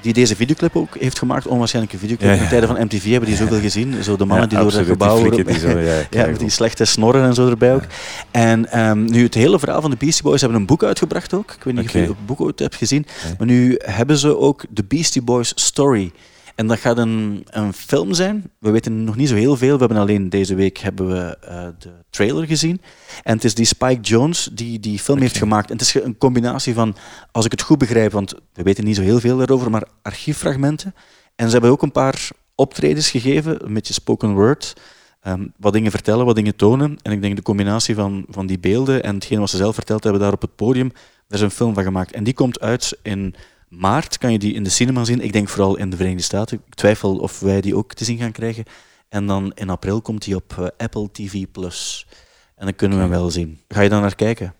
[0.00, 2.30] die deze videoclip ook heeft gemaakt, onwaarschijnlijke videoclip.
[2.30, 2.48] Ja, In ja.
[2.48, 4.04] tijden van MTV hebben die zoveel gezien.
[4.04, 5.30] Zo de mannen die door het gebouw...
[5.30, 5.78] Die die zo,
[6.10, 7.84] ja, met die slechte snorren en zo erbij ook.
[8.30, 11.52] En ehm, nu, het hele verhaal van de Beastie Boys hebben een boek uitgebracht ook.
[11.52, 13.06] Ik weet niet of je het boek ooit hebt gezien.
[13.38, 16.12] Maar nu hebben ze ook de Beastie Boys Story.
[16.60, 18.50] En dat gaat een, een film zijn.
[18.58, 19.72] We weten nog niet zo heel veel.
[19.72, 22.80] We hebben alleen deze week hebben we eh, de trailer gezien.
[23.22, 25.70] En het is die Spike Jones die die film heeft gemaakt.
[25.70, 26.96] En het is een combinatie van,
[27.32, 30.94] als ik het goed begrijp, want we weten niet zo heel veel daarover, maar archieffragmenten.
[31.36, 34.80] En ze hebben ook een paar optredens gegeven, een beetje spoken word.
[35.20, 36.96] Ehm, wat dingen vertellen, wat dingen tonen.
[37.02, 40.02] En ik denk de combinatie van, van die beelden en hetgeen wat ze zelf verteld
[40.02, 40.88] hebben daar op het podium,
[41.28, 42.12] daar is een film van gemaakt.
[42.12, 43.34] En die komt uit in
[43.70, 45.20] maart, kan je die in de cinema zien.
[45.20, 46.62] Ik denk vooral in de Verenigde Staten.
[46.66, 48.64] Ik twijfel of wij die ook te zien gaan krijgen.
[49.08, 51.34] En dan in april komt die op eh, Apple TV+.
[51.34, 53.60] En dan kunnen we hem wel zien.
[53.68, 54.54] Ga je dan naar kijken?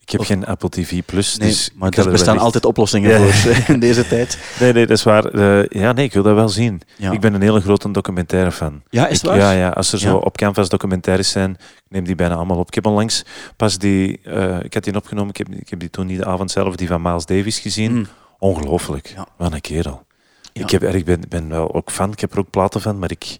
[0.00, 3.18] Ik heb Of- geen Apple TV Plus, Nee, dus maar er bestaan altijd oplossingen Ja.
[3.26, 4.38] voor in deze tijd.
[4.60, 5.24] Nee, nee, dat is waar.
[5.24, 6.80] Eh, ja, nee, ik wil dat wel zien.
[6.96, 8.82] Ja, Ik ben een hele grote documentaire fan.
[8.90, 9.38] ja is het Ik- waar?
[9.38, 12.66] ja, ja, als er zo op Canvas documentaires zijn, ik neem die bijna allemaal op.
[12.68, 13.24] Ik heb onlangs
[13.56, 16.26] pas die, eh, ik had die opgenomen, ik heb, ik heb die toen niet de
[16.26, 17.92] avond zelf, die van Miles Davis gezien.
[17.92, 18.06] Mm.
[18.38, 19.06] Ongelooflijk.
[19.16, 19.26] Ja.
[19.36, 20.02] Wat een kerel.
[20.52, 23.10] Ik, heb, ik ben, ben wel ook fan, ik heb er ook platen van, maar
[23.10, 23.36] ik...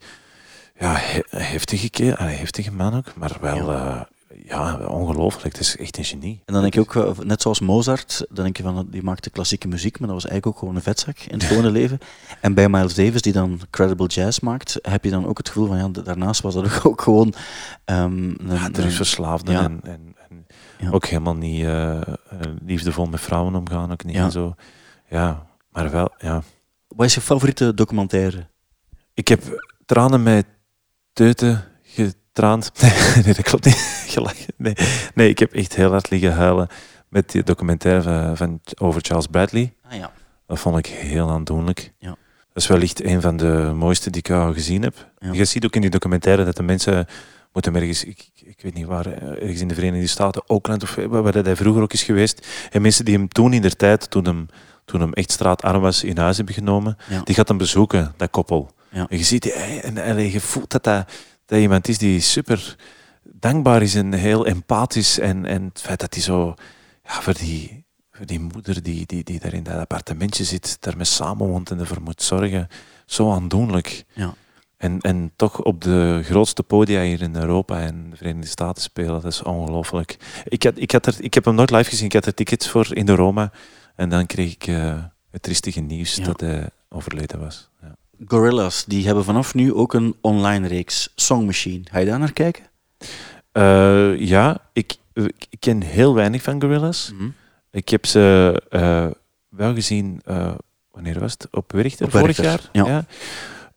[0.79, 3.71] Ja, he- heftige, keer, heftige man ook, maar wel...
[3.73, 4.09] Ja.
[4.44, 5.44] Ja, ongelooflijk.
[5.57, 6.42] Het is echt een genie.
[6.44, 9.31] En dan denk je ook, eh, net zoals Mozart, dan denk je van, die maakte
[9.31, 11.98] klassieke muziek, maar dat was eigenlijk ook gewoon een vetzak in het gewone leven.
[12.40, 15.66] En bij Miles Davis, die dan credible jazz maakt, heb je dan ook het gevoel
[15.66, 17.35] van, ja, da- daarnaast was dat ook, gewoon...
[17.85, 19.62] ehm, een, Ja, drugsverslaafde ja.
[19.62, 20.46] en, en, en
[20.78, 20.90] Ja.
[20.90, 22.07] ook helemaal niet eh, eh,
[22.64, 24.24] liefdevol met vrouwen omgaan, ook niet Ja.
[24.24, 24.55] en zo.
[25.09, 26.42] Ja, maar wel, ja.
[26.88, 28.46] Wat is je favoriete documentaire?
[29.14, 30.46] Ik heb tranen met
[31.12, 31.64] teuten
[32.33, 32.71] getraand.
[33.25, 34.05] Nee, dat klopt niet.
[34.14, 34.55] Gelachen.
[34.57, 34.75] Nee.
[35.14, 36.68] nee, ik heb echt heel hard liggen huilen
[37.09, 39.73] met die documentaire van, van, over Charles Bradley.
[39.88, 40.12] Ah ja.
[40.47, 41.92] Dat vond ik heel aandoenlijk.
[41.99, 42.09] Ja.
[42.53, 45.11] Dat is wellicht een van de mooiste die ik al gezien heb.
[45.18, 45.33] Ja.
[45.33, 47.07] Je ziet ook in die documentaire dat de mensen
[47.53, 50.95] moeten ergens, ik, ik weet niet waar, eh, ergens in de Verenigde Staten, Oakland of
[50.95, 52.47] waar waar hij vroeger ook is geweest.
[52.71, 54.47] En mensen die hem toen in der tijd, toen hem,
[54.85, 57.21] toen hem echt straatarm was, in huis hebben genomen, Ja.
[57.25, 58.71] die gaat hem bezoeken, dat koppel.
[58.90, 59.07] Ja.
[59.09, 61.11] En je ziet, die- en, en je voelt dat, dat
[61.52, 62.76] dat iemand is die super
[63.22, 65.18] dankbaar is en heel empathisch.
[65.18, 66.54] En, en het feit dat hij zo,
[67.04, 71.04] ja, voor die, voor die moeder die, die, die daar in dat appartementje zit, daarmee
[71.04, 72.68] samenwoont en ervoor moet zorgen,
[73.06, 74.04] zo aandoenlijk.
[74.14, 74.34] Ja.
[74.76, 79.12] En, en toch op de grootste podia hier in Europa en de Verenigde Staten spelen,
[79.20, 80.16] dat is ongelooflijk.
[80.44, 82.68] Ik, had, ik, had er, ik heb hem nooit live gezien, ik had er tickets
[82.68, 83.52] voor in de Roma.
[83.96, 86.24] En dan kreeg ik eh, het triestige nieuws Ja.
[86.24, 87.70] dat hij overleden was.
[87.82, 87.96] Ja.
[88.26, 91.82] Gorillaz, die hebben vanaf nu ook een online reeks, Song Machine.
[91.90, 92.64] Ga je daar naar kijken?
[93.52, 94.96] Eh, ja, ik,
[95.48, 97.11] ik ken heel weinig van Gorillaz.
[97.11, 97.28] Mhm.
[97.70, 99.06] Ik heb ze eh,
[99.48, 100.54] wel gezien, eh,
[100.90, 101.48] wanneer was het?
[101.50, 102.87] Op Werchter, Op vorig Werchter, jaar.
[102.87, 103.04] ja.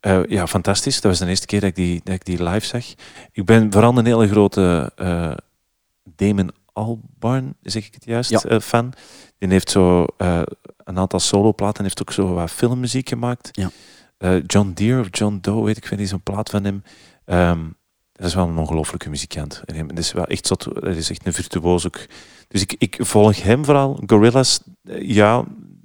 [0.01, 0.23] Ja.
[0.27, 1.01] Ja, fantastisch.
[1.01, 2.83] Dat was de eerste keer dat ik die, dat ik die live zag.
[3.31, 4.91] Ik ben vooral een hele grote
[6.03, 8.59] Damon Albarn, zeg ik het juist, Ja.
[8.59, 8.93] fan.
[9.37, 13.49] Die heeft zo een aantal soloplaten en heeft ook zo wat filmmuziek gemaakt.
[13.51, 13.69] Ja.
[14.25, 16.83] Eh, John Deere of John Doe, weet ik, vind ik zo'n plaat van hem.
[17.25, 17.59] Ehm,
[18.11, 19.61] dat is wel een ongelooflijke muzikant.
[19.65, 21.99] En Dat is wel echt, zot, dat is echt een virtuoos ook.
[22.47, 24.03] Dus ik, ik volg hem vooral.
[24.05, 25.43] Gorillaz, eh, ja,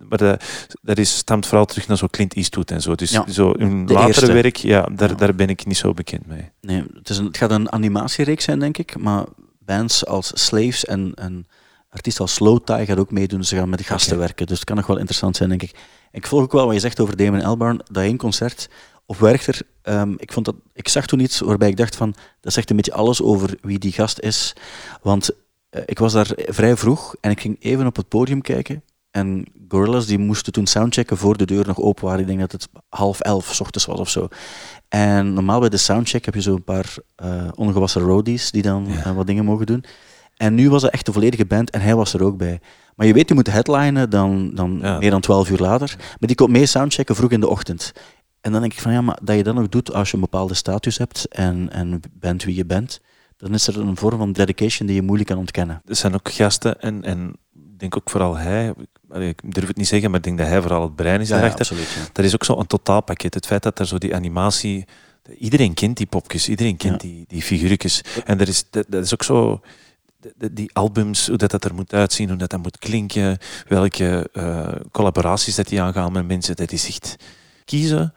[0.08, 0.44] maar dat,
[0.82, 2.94] dat is, stamt vooral terug naar zo Clint Eastwood en zo.
[2.94, 4.32] Dus Ja, zo hun latere eerste.
[4.32, 5.14] werk, ja, daar, Ja.
[5.14, 6.50] daar ben ik niet zo bekend mee.
[6.60, 8.98] Nee, het, is een, het gaat een animatiereeks zijn, denk ik.
[8.98, 9.24] Maar
[9.58, 11.46] bands als Slaves en, en
[11.88, 13.44] artiesten als Slow Tie gaat ook meedoen.
[13.44, 14.46] Ze gaan met gasten werken.
[14.46, 15.74] Dus het kan nog wel interessant zijn, denk ik.
[16.12, 17.80] Ik volg ook wel wat je zegt over Damon Albarn.
[17.90, 18.68] Dat één concert
[19.06, 19.60] op Werchter.
[19.82, 22.14] ehm, ik, vond dat, ik zag toen iets waarbij ik dacht van...
[22.40, 24.52] Dat zegt een beetje alles over wie die gast is.
[25.02, 25.30] Want
[25.70, 28.82] eh, ik was daar vrij vroeg en ik ging even op het podium kijken.
[29.10, 32.20] En Gorillaz die moesten toen soundchecken voor de deur nog open waren.
[32.20, 34.28] Ik denk dat het half elf 's ochtends was of zo.
[34.88, 38.86] En normaal bij de soundcheck heb je zo een paar eh, ongewassen roadies die dan
[38.88, 39.04] Ja.
[39.04, 39.84] eh, wat dingen mogen doen.
[40.40, 42.60] En nu was het echt de volledige band en hij was er ook bij.
[42.96, 44.98] Maar je weet, die moet headlinen dan, dan Ja.
[44.98, 45.94] meer dan twaalf uur later.
[45.98, 47.92] Maar die komt mee soundchecken vroeg in de ochtend.
[48.40, 50.20] En dan denk ik van ja, maar dat je dat nog doet als je een
[50.20, 53.00] bepaalde status hebt en, en bent wie je bent,
[53.36, 55.82] dan is er een vorm van dedication die je moeilijk kan ontkennen.
[55.84, 58.74] Er zijn ook gasten en, en ik denk ook vooral hij,
[59.14, 61.58] ik- durf het niet zeggen, maar ik denk dat hij vooral het brein is daarachter.
[61.60, 61.88] absoluut.
[61.90, 62.00] ja.
[62.12, 63.34] Dat is ook zo'n totaalpakket.
[63.34, 64.84] Het feit dat er zo die animatie...
[65.38, 67.08] Iedereen kent die popjes, iedereen kent Ja.
[67.08, 68.00] die, die figuurtjes.
[68.24, 69.60] En er is, dat, dat is ook zo...
[70.20, 73.38] de- de- Die albums, hoe dat, dat er moet uitzien, hoe dat, dat moet klinken,
[73.68, 76.56] welke eh, collaboraties dat die aangaan met mensen.
[76.56, 77.16] Dat is echt
[77.64, 78.14] kiezen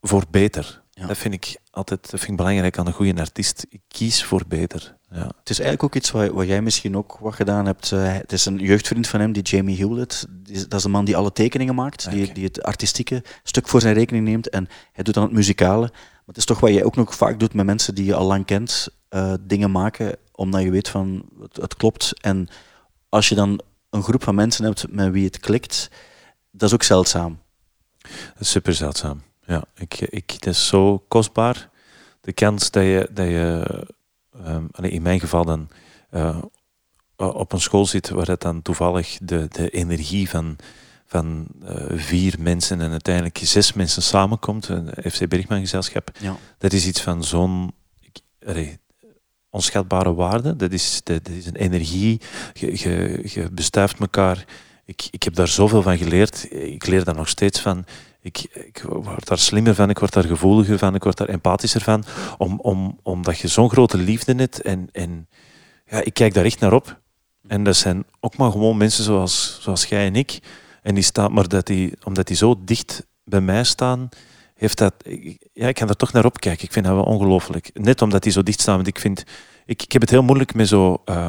[0.00, 0.80] voor beter.
[0.90, 1.06] Ja.
[1.06, 3.66] Dat vind ik altijd dat vind ik belangrijk aan een goede artiest.
[3.88, 4.96] Kies voor beter.
[5.10, 5.18] Ja.
[5.38, 7.92] Het is eigenlijk ook iets wat, wat jij misschien ook wat gedaan hebt.
[7.92, 10.26] Eh, het is een jeugdvriend van hem, die Jamie Hewlett.
[10.30, 13.80] Die dat is de man die alle tekeningen maakt, die, die het artistieke stuk voor
[13.80, 14.48] zijn rekening neemt.
[14.48, 15.80] En hij doet dan het muzikale.
[15.90, 18.26] Maar het is toch wat jij ook nog vaak doet met mensen die je al
[18.26, 18.88] lang kent.
[19.08, 22.20] eh, dingen maken omdat je weet van het, het klopt.
[22.20, 22.48] En
[23.08, 25.90] als je dan een groep van mensen hebt met wie het klikt,
[26.50, 27.38] dat is ook zeldzaam.
[28.02, 29.22] Dat is super zeldzaam.
[29.46, 31.70] Ja, ik, ik, het is zo kostbaar.
[32.20, 33.86] De kans dat je, dat je
[34.44, 35.68] ehm, in mijn geval dan
[36.10, 36.42] eh,
[37.16, 40.56] op een school zit waar het dan toevallig de, de energie van,
[41.06, 46.36] van eh, vier mensen en uiteindelijk zes mensen samenkomt, een FC Bergman gezelschap, Ja.
[46.58, 48.78] dat is iets van zo'n ik- allee,
[49.52, 50.56] onschatbare waarde.
[50.56, 52.20] Dat is, dat, is een energie.
[52.52, 54.44] Je, bestuift elkaar.
[54.84, 56.46] Ik, ik heb daar zoveel van geleerd.
[56.50, 57.84] Ik leer daar nog steeds van.
[58.20, 61.80] Ik, ik word daar slimmer van, ik word daar gevoeliger van, ik word daar empathischer
[61.80, 62.04] van.
[62.38, 64.62] Om, om, omdat je zo'n grote liefde hebt.
[64.62, 65.28] En, en
[65.86, 67.00] ja, ik kijk daar echt naar op.
[67.46, 70.38] En dat zijn ook maar gewoon mensen zoals, zoals jij en ik.
[70.82, 74.08] En die staan, maar dat die, omdat die zo dicht bij mij staan,
[74.62, 76.64] heeft dat, ik- ja, ik kan er toch naar opkijken.
[76.64, 77.70] Ik vind dat wel ongelooflijk.
[77.74, 78.74] Net omdat die zo dicht staan.
[78.74, 79.24] Want ik vind,
[79.66, 81.28] ik, ik heb het heel moeilijk met zo eh,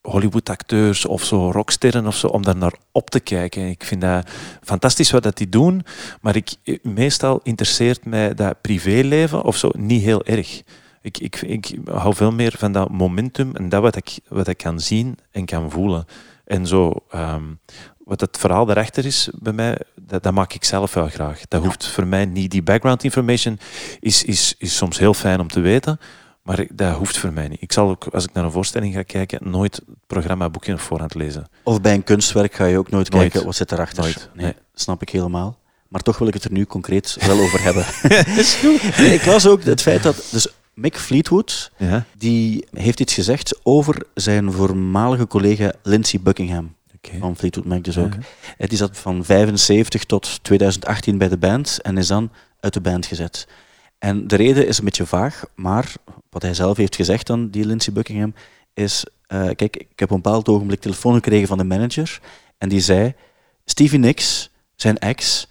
[0.00, 3.68] Hollywood-acteurs of zo rocksterren of zo, om daar naar op te kijken.
[3.68, 4.28] Ik vind dat
[4.62, 5.82] fantastisch wat dat die doen,
[6.20, 10.62] maar ik, eh, meestal interesseert mij dat privéleven of zo niet heel erg.
[11.02, 14.56] Ik, ik, ik hou veel meer van dat momentum en dat wat ik, wat ik
[14.56, 16.04] kan zien en kan voelen.
[16.44, 17.42] En zo, ehm,
[18.04, 21.40] wat het verhaal daarachter is bij mij, dat, dat maak ik zelf wel graag.
[21.48, 22.50] Dat hoeft voor mij niet.
[22.50, 23.58] Die background information
[24.00, 25.98] is, is, is soms heel fijn om te weten,
[26.42, 27.62] maar dat hoeft voor mij niet.
[27.62, 30.80] Ik zal ook, als ik naar een voorstelling ga kijken, nooit het programma boekje op
[30.80, 31.48] voorhand lezen.
[31.62, 33.22] Of bij een kunstwerk ga je ook nooit, Nooit.
[33.30, 34.02] kijken wat zit erachter.
[34.02, 34.54] Nooit, Nee, nee.
[34.74, 35.58] snap ik helemaal.
[35.88, 37.84] Maar toch wil ik het er nu concreet wel over hebben.
[39.04, 42.04] Nee, ik las ook het feit dat dus Mick Fleetwood Ja?
[42.18, 46.74] die heeft iets gezegd over zijn voormalige collega Lindsey Buckingham
[47.18, 48.14] van Fleetwood Mac dus ook.
[48.58, 48.66] Ja.
[48.66, 53.06] Die zat van 75 tot 2018 bij de band en is dan uit de band
[53.06, 53.46] gezet.
[53.98, 55.92] En de reden is een beetje vaag, maar
[56.30, 58.34] wat hij zelf heeft gezegd dan, die Lindsey Buckingham,
[58.74, 59.04] is...
[59.26, 62.20] eh, kijk, ik heb op een bepaald ogenblik telefoon gekregen van de manager
[62.58, 63.14] en die zei,
[63.64, 65.46] Stevie Nicks, zijn ex,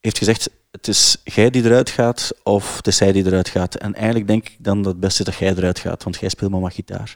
[0.00, 3.74] heeft gezegd, het is jij die eruit gaat of het is zij die eruit gaat.
[3.74, 6.50] En eigenlijk denk ik dan dat het beste dat jij eruit gaat, want jij speelt
[6.50, 7.14] maar wat gitaar.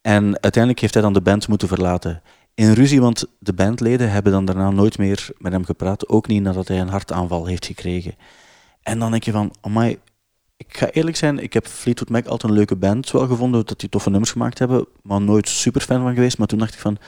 [0.00, 2.22] En uiteindelijk heeft hij dan de band moeten verlaten.
[2.54, 6.42] In ruzie, want de bandleden hebben dan daarna nooit meer met hem gepraat, ook niet
[6.42, 8.14] nadat hij een hartaanval heeft gekregen.
[8.82, 9.98] En dan denk je van, amai,
[10.56, 13.80] ik ga eerlijk zijn, ik heb Fleetwood Mac altijd een leuke band wel gevonden, dat
[13.80, 16.38] die toffe nummers gemaakt hebben, maar nooit super fan van geweest.
[16.38, 16.98] Maar toen dacht ik van,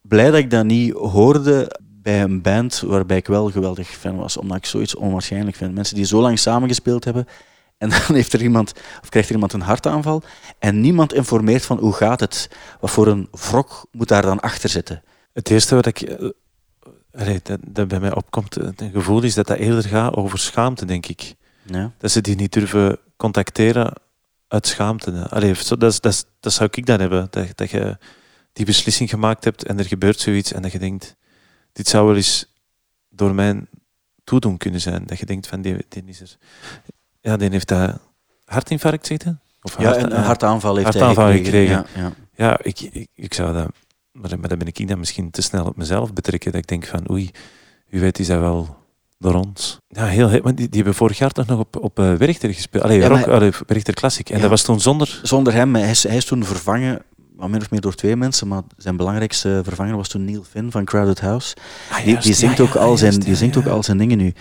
[0.00, 4.36] blij dat ik dat niet hoorde bij een band waarbij ik wel geweldig fan was,
[4.36, 5.74] omdat ik zoiets onwaarschijnlijk vind.
[5.74, 7.26] Mensen die zo lang samengespeeld hebben
[7.78, 10.22] en dan heeft er iemand, of krijgt er iemand een hartaanval
[10.58, 14.68] en niemand informeert van hoe gaat het, wat voor een wrok moet daar dan achter
[14.68, 15.02] zitten.
[15.32, 16.28] Het eerste wat ik, eh,
[17.12, 20.38] allee, dat, dat bij mij opkomt, eh, een gevoel is dat dat eerder gaat over
[20.38, 21.34] schaamte, denk ik.
[21.62, 21.92] Ja.
[21.98, 23.92] Dat ze die niet durven contacteren
[24.48, 25.26] uit schaamte.
[25.28, 27.28] Allee, dat, dat, dat zou ik dan hebben.
[27.30, 27.98] Dat, dat je
[28.52, 31.16] die beslissing gemaakt hebt en er gebeurt zoiets en dat je denkt,
[31.72, 32.52] dit zou wel eens
[33.10, 33.68] door mijn
[34.24, 35.06] toedoen kunnen zijn.
[35.06, 36.36] Dat je denkt van, die, die is er.
[37.20, 37.98] Ja, die heeft dat
[38.44, 39.40] hartinfarct zitten?
[39.62, 41.76] Of Ja, hart- een hartaanval heeft hartaanval hij gekregen.
[41.76, 42.00] gekregen.
[42.02, 42.46] Ja, ja.
[42.48, 43.68] Ja, ik, ik, ik zou dat...
[44.12, 46.52] Maar, maar dan ben ik dan misschien te snel op mezelf betrekken.
[46.52, 47.30] Dat ik denk van, oei,
[47.88, 48.76] wie weet is dat wel
[49.18, 49.78] door ons.
[49.88, 50.28] Ja, heel...
[50.40, 52.84] Want die, die hebben vorig jaar toch nog op, op eh, Werchter gespeeld.
[52.84, 54.28] Allee, Ja, rock, maar- allee, Werchter Classic.
[54.30, 54.40] En Ja.
[54.40, 55.20] dat was toen zonder...
[55.22, 57.02] Zonder hem, hij is, hij is toen vervangen,
[57.46, 60.84] min of meer door twee mensen, maar zijn belangrijkste vervanger was toen Neil Finn van
[60.84, 61.56] Crowded House.
[61.90, 63.98] Ah, Die, die zingt, ja, ook, ja, al zijn, juist, die zingt ook al zijn
[63.98, 64.32] dingen nu.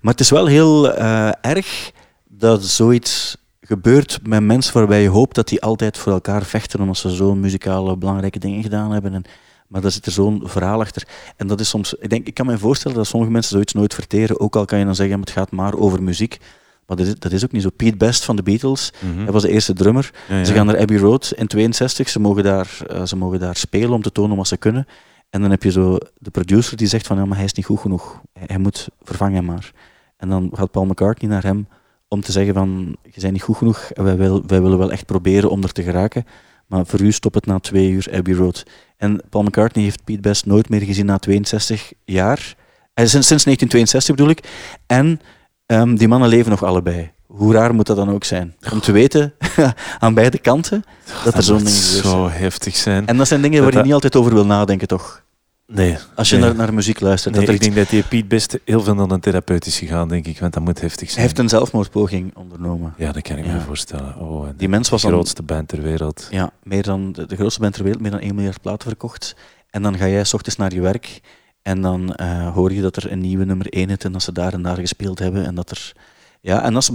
[0.00, 1.92] Maar het is wel heel eh, erg
[2.24, 6.96] dat zoiets gebeurt met mensen waarbij je hoopt dat die altijd voor elkaar vechten omdat
[6.96, 9.14] ze zo'n muzikale belangrijke dingen gedaan hebben.
[9.14, 9.24] En,
[9.68, 11.08] maar daar zit er zo'n verhaal achter.
[11.36, 13.94] En dat is soms, ik, denk, ik kan me voorstellen dat sommige mensen zoiets nooit
[13.94, 14.40] verteren.
[14.40, 16.38] Ook al kan je dan zeggen, het gaat maar over muziek.
[16.86, 17.70] Maar dat is, dat is ook niet zo.
[17.76, 19.22] Pete Best van de Beatles, Mhm.
[19.22, 20.10] hij was de eerste drummer.
[20.28, 20.44] Ja, ja.
[20.44, 22.08] Ze gaan naar Abbey Road in 62.
[22.08, 24.86] Ze mogen, daar, eh, ze mogen daar spelen om te tonen wat ze kunnen.
[25.30, 27.66] En dan heb je zo de producer die zegt van ja, maar hij is niet
[27.66, 28.20] goed genoeg.
[28.32, 29.72] Hij, hij moet vervangen maar.
[30.16, 31.68] En dan gaat Paul McCartney naar hem
[32.08, 34.92] om te zeggen van je bent niet goed genoeg en wij, wil, wij willen wel
[34.92, 36.24] echt proberen om er te geraken.
[36.66, 38.62] Maar voor u stopt het na twee uur Abbey Road.
[38.96, 42.54] En Paul McCartney heeft Pete Best nooit meer gezien na 62 jaar.
[42.94, 44.48] Eh, sinds, sinds 1962 bedoel ik.
[44.86, 45.20] En
[45.66, 47.10] ehm, die mannen leven nog allebei.
[47.26, 48.54] Hoe raar moet dat dan ook zijn?
[48.72, 49.34] Om te weten,
[49.98, 50.84] aan beide kanten,
[51.24, 52.04] dat er zo'n ding gebeurt.
[52.04, 53.06] zo heftig zijn.
[53.06, 55.24] En dat zijn dingen Dat waar je niet altijd over wil nadenken, toch?
[55.66, 55.96] nee.
[56.14, 56.44] Als je nee.
[56.46, 57.34] naar, naar muziek luistert.
[57.34, 59.78] Nee, dat ik iets- denk dat die Piet best heel veel naar een therapeut is
[59.78, 60.40] gegaan, denk ik.
[60.40, 61.24] Want dat moet heftig hij zijn.
[61.24, 62.94] heeft een zelfmoordpoging ondernomen.
[62.96, 63.52] Ja, dat kan ik Ja.
[63.52, 64.16] me voorstellen.
[64.18, 66.26] Oh, Die mens was de dan grootste band ter wereld.
[66.30, 69.36] ja, meer dan, de, de grootste band ter wereld, meer dan 1 miljard platen verkocht.
[69.70, 71.20] En dan ga jij s ochtends naar je werk
[71.66, 74.32] en dan eh, hoor je dat er een nieuwe nummer 1 is en dat ze
[74.32, 75.46] daar en daar gespeeld hebben.
[75.46, 75.92] En dat er,
[76.40, 76.92] ja, en dat ze,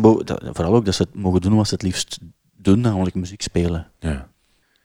[0.54, 2.20] vooral ook dat ze het mogen doen wat ze het liefst
[2.58, 3.88] doen, namelijk muziek spelen.
[4.00, 4.28] Ja.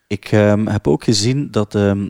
[0.07, 2.09] Ik ehm, heb ook gezien dat ehm,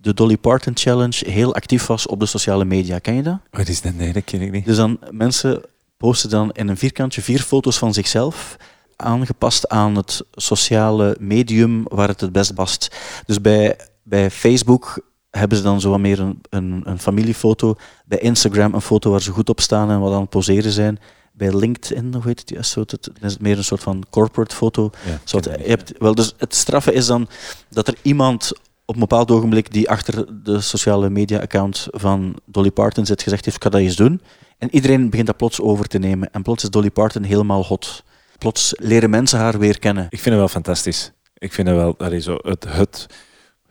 [0.00, 2.98] de Dolly Parton Challenge heel actief was op de sociale media.
[2.98, 3.38] Ken je dat?
[3.50, 3.94] Wat is dat?
[3.94, 4.64] Nee, dat ken ik niet.
[4.64, 5.62] Dus dan mensen
[5.96, 8.56] posten dan in een vierkantje vier foto's van zichzelf,
[8.96, 12.96] aangepast aan het sociale medium waar het het best past.
[13.26, 17.74] Dus bij, bij Facebook hebben ze dan zo wat meer een, een, een familiefoto.
[18.04, 20.98] Bij Instagram een foto waar ze goed op staan en wat aan het poseren zijn.
[21.32, 22.70] Bij LinkedIn, hoe heet het juist?
[22.70, 24.90] Zo, dat is het meer een soort van corporate foto.
[25.06, 27.28] Ja, je hebt, wel, dus het straffe is dan
[27.68, 28.52] dat er iemand
[28.84, 33.56] op een bepaald ogenblik die achter de sociale media-account van Dolly Parton zit gezegd heeft,
[33.56, 34.20] ik ga dat eens doen.
[34.58, 36.32] En iedereen begint dat plots over te nemen.
[36.32, 38.04] En plots is Dolly Parton helemaal hot.
[38.38, 40.04] Plots leren mensen haar weer kennen.
[40.04, 41.12] Ik vind het wel fantastisch.
[41.34, 43.06] Ik vind het wel, allee, zo het, het,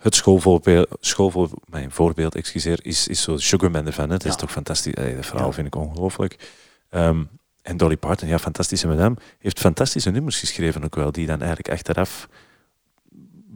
[0.08, 4.08] het schoolvoorbeeld, schoolvoor, mijn voorbeeld, excuseer, is, is zo Sugarman ervan.
[4.08, 4.14] hè.
[4.14, 4.38] Het is Ja.
[4.38, 4.94] toch fantastisch.
[4.94, 5.54] Dat verhaal Ja.
[5.54, 6.52] vind ik ongelooflijk.
[6.90, 7.24] Ehm,
[7.62, 11.70] en Dolly Parton, ja, fantastische madame, heeft fantastische nummers geschreven ook wel, die dan eigenlijk
[11.70, 12.28] achteraf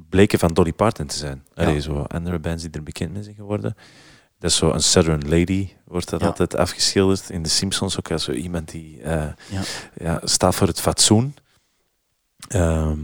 [0.10, 1.44] bleken van Dolly Parton te zijn.
[1.54, 3.76] Allee, zo andere bands die er bekend mee zijn geworden.
[4.40, 6.28] Dat is zo een Southern Lady, wordt dat Ja.
[6.28, 7.30] altijd afgeschilderd.
[7.30, 9.12] In de Simpsons ook als zo iemand die eh,
[9.50, 9.62] Ja.
[9.98, 11.36] ja, staat voor het fatsoen.
[12.48, 13.00] Ehm,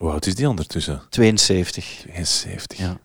[0.00, 1.02] hoe oud is die ondertussen?
[1.08, 1.84] 72.
[1.84, 2.78] 72.
[2.78, 2.96] Ja.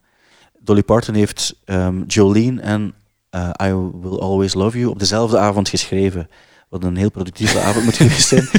[0.59, 2.93] Dolly Parton heeft ehm, Jolene en
[3.29, 6.29] eh, I Will Always Love You op dezelfde avond geschreven.
[6.69, 8.49] Wat een heel productieve avond moet geweest zijn.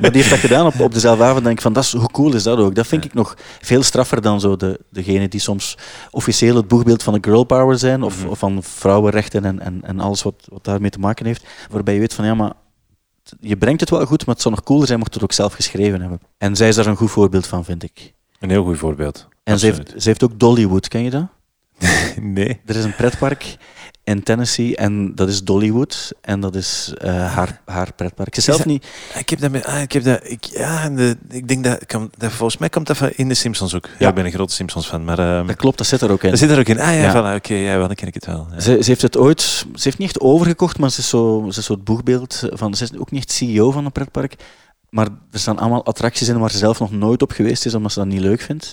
[0.00, 1.44] Maar die heeft dat gedaan op, op dezelfde avond.
[1.44, 2.74] denk ik van, dat is, hoe cool is dat ook?
[2.74, 3.08] Dat vind Ja.
[3.08, 5.76] ik nog veel straffer dan zo de, degene die soms
[6.10, 8.02] officieel het boegbeeld van de girl power zijn.
[8.02, 8.28] Of, Mhm.
[8.28, 11.44] of van vrouwenrechten en, en, en alles wat, wat daarmee te maken heeft.
[11.70, 12.52] Waarbij je weet van, ja, maar
[13.40, 15.52] je brengt het wel goed, maar het zou nog cooler zijn mocht het ook zelf
[15.52, 16.20] geschreven hebben.
[16.38, 18.14] En zij is daar een goed voorbeeld van, vind ik.
[18.38, 19.28] Een heel goed voorbeeld.
[19.42, 21.26] En ze heeft, ze heeft ook Dollywood, ken je dat?
[22.20, 22.60] Nee.
[22.66, 23.56] Er is een pretpark
[24.04, 28.34] in Tennessee en dat is Dollywood en dat is eh, haar, haar pretpark.
[28.34, 28.86] Ze zelf dat- niet.
[29.18, 32.10] Ik heb dat, met, ah, ik heb dat, ik, ja, de, ik denk dat, kan,
[32.18, 33.84] dat, volgens mij komt dat van in de Simpsons ook.
[33.86, 34.08] Ja, Ja.
[34.08, 36.30] ik ben een grote Simpsons fan, maar ehm Dat klopt, dat zit er ook in.
[36.30, 36.80] dat zit er ook in.
[36.80, 37.12] Ah ja, Ja.
[37.12, 38.46] voilà, oké, ja, dan ken ik het wel.
[38.52, 38.60] Ja.
[38.60, 41.58] Ze, ze heeft het ooit, ze heeft niet echt overgekocht, maar ze is zo, ze
[41.58, 44.34] is zo het boegbeeld van, ze is ook niet echt CEO van een pretpark,
[44.90, 47.92] maar er staan allemaal attracties in waar ze zelf nog nooit op geweest is, omdat
[47.92, 48.72] ze dat niet leuk vindt.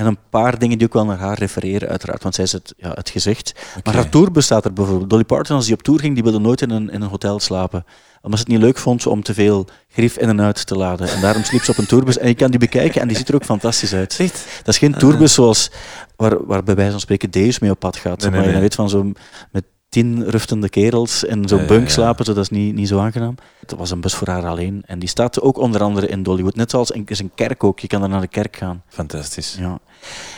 [0.00, 2.74] En een paar dingen die ook wel naar haar refereren, uiteraard, want zij is het,
[2.76, 3.54] ja, het gezicht.
[3.84, 5.10] Maar haar tour bestaat er bijvoorbeeld.
[5.10, 7.40] Dolly Parton, als die op tour ging, die wilde nooit in een, in een hotel
[7.40, 7.84] slapen.
[8.22, 11.08] Omdat ze het niet leuk vond om te veel grief in en uit te laden.
[11.08, 12.18] En daarom sliep ze op een tourbus.
[12.18, 14.16] En je kan die bekijken en die ziet er ook fantastisch uit.
[14.18, 14.44] Echt?
[14.58, 15.70] Dat is geen tourbus zoals
[16.16, 18.20] waar, waar bij wijze van spreken Deus mee op pad gaat.
[18.20, 18.62] Nee, nee, maar je nee.
[18.62, 19.12] weet van zo
[19.52, 23.34] met tien ruftende kerels in zo'n bunk slapen, zo, dat is niet, niet zo aangenaam.
[23.60, 24.82] Het was een bus voor haar alleen.
[24.86, 26.56] En die staat ook onder andere in Dollywood.
[26.56, 27.80] Net zoals een, is een kerk ook.
[27.80, 28.82] Je kan daar naar de kerk gaan.
[28.88, 29.56] Fantastisch.
[29.58, 29.78] Ja.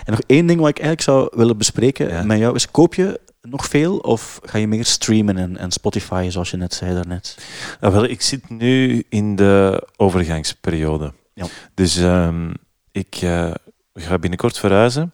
[0.05, 2.23] En nog één ding wat ik eigenlijk zou willen bespreken Ja.
[2.23, 6.27] met jou is, koop je nog veel of ga je meer streamen en, en Spotify,
[6.31, 7.39] zoals je net zei daarnet?
[7.81, 11.13] Ah, wel, ik zit nu in de overgangsperiode.
[11.35, 11.47] Ja.
[11.75, 12.51] Dus ehm,
[12.93, 13.51] ik eh,
[13.95, 15.13] ga binnenkort verhuizen.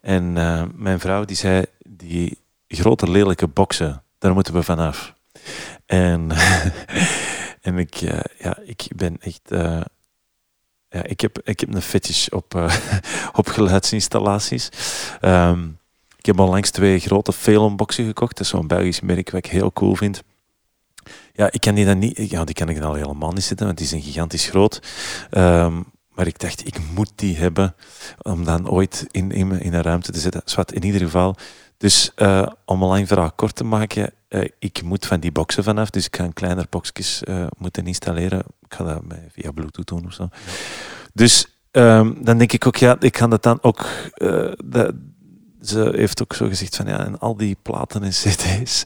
[0.00, 2.38] En eh, mijn vrouw die zei, die
[2.76, 5.14] grote lelijke boksen, daar moeten we vanaf.
[5.86, 6.30] En,
[7.66, 9.50] en ik, eh, ja, ik ben echt...
[9.50, 9.80] eh,
[10.88, 12.76] ja, ik, heb, ik heb een fetish op, eh,
[13.40, 14.68] op geluidsinstallaties.
[15.20, 15.68] Ehm,
[16.16, 18.36] ik heb onlangs twee grote Phelan-boxen gekocht.
[18.36, 20.22] Dat is zo'n Belgisch merk wat ik heel cool vind.
[21.32, 22.30] Ja, ik kan die dan niet...
[22.30, 24.82] Ja, die kan ik dan al helemaal niet zitten, want die zijn gigantisch groot.
[25.30, 27.74] Ehm, maar ik dacht, ik moet die hebben
[28.22, 30.42] om dan ooit in, in, in een ruimte te zetten.
[30.44, 31.36] Zwat, in ieder geval.
[31.80, 35.64] Dus eh, om een lang verhaal kort te maken, eh, ik moet van die boxen
[35.64, 35.90] vanaf.
[35.90, 38.38] Dus ik ga een kleiner boxjes eh, moeten installeren.
[38.38, 40.28] Ik ga dat via Bluetooth doen of zo.
[41.12, 43.86] Dus ehm, dan denk ik ook, ja, ik kan dat dan ook...
[44.64, 44.94] dat,
[45.60, 48.84] ze heeft ook zo gezegd van ja, en al die platen en cd's.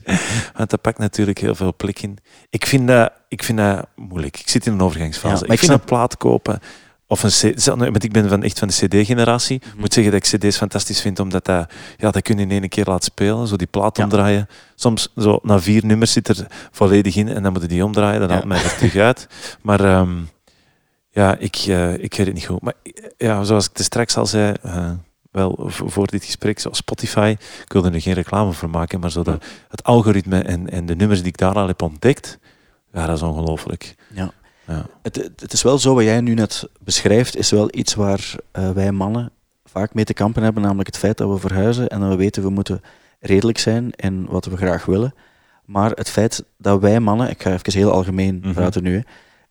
[0.57, 2.19] Want dat pakt natuurlijk heel veel plek in.
[2.51, 4.39] Ik vind dat, ik vind dat moeilijk.
[4.39, 5.45] Ik zit in een overgangsfase.
[5.47, 6.61] Ja, ik ik vind een plaat kopen
[7.07, 7.65] of een cd...
[7.67, 9.57] Want ik ben van, echt van de cd-generatie.
[9.57, 12.51] Ik moet zeggen dat ik cd's fantastisch vind, omdat dat, ja, dat kun je in
[12.51, 13.47] één keer laten spelen.
[13.47, 14.03] Zo die plaat Ja.
[14.05, 14.49] omdraaien.
[14.75, 18.21] Soms zo na vier nummers zit er volledig in en dan moet je die omdraaien.
[18.21, 18.35] Dan Ja.
[18.35, 19.27] haalt mij er terug uit.
[19.63, 20.13] Maar ehm,
[21.11, 22.61] ja, ik, eh, ik weet het niet goed.
[22.63, 22.75] Maar
[23.17, 24.55] ja, zoals ik er straks al zei...
[24.63, 24.91] eh,
[25.31, 29.23] wel voor dit gesprek, zoals Spotify, ik wilde er geen reclame voor maken, maar zo
[29.23, 29.39] de,
[29.69, 32.39] het algoritme en, en de nummers die ik daar al heb ontdekt,
[32.93, 33.95] ja, dat is ongelooflijk.
[34.15, 34.31] Ja.
[34.67, 34.87] Ja.
[35.03, 38.71] Het, het is wel zo, wat jij nu net beschrijft, is wel iets waar eh,
[38.71, 39.31] wij mannen
[39.65, 42.43] vaak mee te kampen hebben, namelijk het feit dat we verhuizen en dat we weten
[42.43, 42.81] we moeten
[43.21, 45.15] redelijk zijn in wat we graag willen.
[45.65, 48.53] Maar het feit dat wij mannen, ik ga even heel algemeen Mhm.
[48.53, 49.01] praten nu, hè,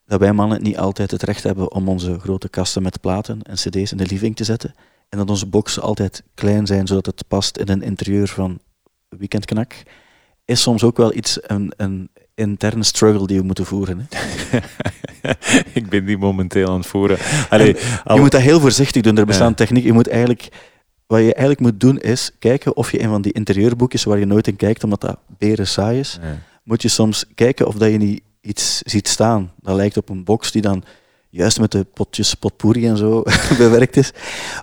[0.06, 3.56] dat wij mannen niet altijd het recht hebben om onze grote kasten met platen en
[3.56, 4.73] cd's in de living te zetten.
[5.10, 8.60] En dat onze boxen altijd klein zijn, zodat het past in een interieur van
[9.10, 9.84] weekendknak,
[10.45, 14.08] is soms ook wel iets, een, een interne struggle die we moeten voeren.
[14.10, 14.60] Hè.
[15.74, 17.18] ik ben die momenteel aan het voeren.
[17.50, 19.18] Allee, al- Je moet dat heel voorzichtig doen.
[19.18, 19.54] Er bestaan Ja.
[19.56, 19.88] technieken.
[19.90, 20.48] Je moet eigenlijk,
[21.08, 24.26] wat je eigenlijk moet doen is kijken of je een van die interieurboekjes waar je
[24.26, 26.38] nooit in kijkt, omdat dat beren saai is, Ja.
[26.63, 29.52] moet je soms kijken of dat je niet iets ziet staan.
[29.60, 30.84] Dat lijkt op een box die dan
[31.34, 33.23] juist met de potjes potpourri en zo
[33.58, 34.12] bewerkt is.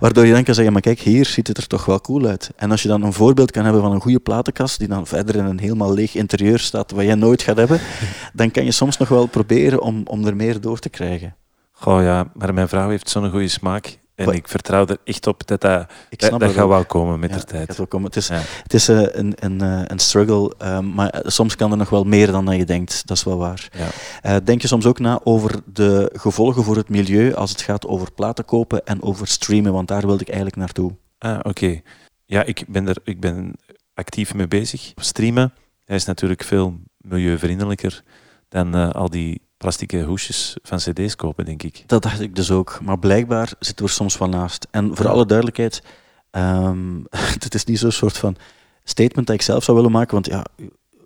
[0.00, 2.50] Waardoor je dan kan zeggen, maar kijk, hier ziet het er toch wel cool uit.
[2.56, 5.36] En als je dan een voorbeeld kan hebben van een goede platenkast, die dan verder
[5.36, 7.80] in een helemaal leeg interieur staat, wat jij nooit gaat hebben,
[8.32, 11.34] dan kan je soms nog wel proberen om, om er meer door te krijgen.
[11.72, 13.98] Goh ja, maar mijn vrouw heeft zo'n goede smaak.
[14.20, 17.36] En Wat- ik vertrouw er echt op dat dat, dat, gaat wel komen met Ja,
[17.36, 17.66] de tijd.
[17.66, 18.06] gaat wel komen.
[18.06, 18.40] Het is, Ja.
[18.62, 21.90] het is eh, een, een, eh, een struggle, eh, maar eh, soms kan er nog
[21.90, 23.06] wel meer dan dat je denkt.
[23.06, 23.68] Dat is wel waar.
[24.22, 24.40] Ja.
[24.40, 28.12] Denk je soms ook na over de gevolgen voor het milieu als het gaat over
[28.12, 29.72] platen kopen en over streamen?
[29.72, 30.96] Want daar wilde ik eigenlijk naartoe.
[31.18, 31.80] Ah, oké.
[32.24, 33.52] Ja, ik ben er ik ben
[33.94, 34.92] actief mee bezig.
[34.96, 35.52] Streamen
[35.84, 38.02] hij is natuurlijk veel milieuvriendelijker
[38.48, 41.82] dan al die plastieke hoesjes van cd's kopen, denk ik.
[41.86, 42.78] Dat dacht ik dus ook.
[42.82, 44.66] Maar blijkbaar zitten we er soms wel naast.
[44.70, 45.82] En voor alle duidelijkheid,
[46.30, 47.00] ehm
[47.44, 48.36] het is niet zo'n soort van
[48.84, 50.12] statement dat ik zelf zou willen maken.
[50.12, 50.44] Want ja,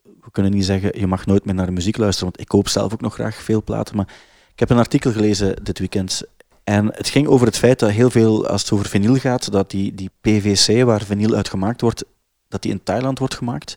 [0.00, 2.30] we kunnen niet zeggen, je mag nooit meer naar de muziek luisteren.
[2.30, 3.96] Want ik koop zelf ook nog graag veel platen.
[3.96, 4.08] Maar
[4.52, 6.22] ik heb een artikel gelezen dit weekend.
[6.64, 9.70] En het ging over het feit dat heel veel, als het over vinyl gaat, dat
[9.70, 12.04] die, die PVC waar vinyl uit gemaakt wordt,
[12.48, 13.76] dat die in Thailand wordt gemaakt.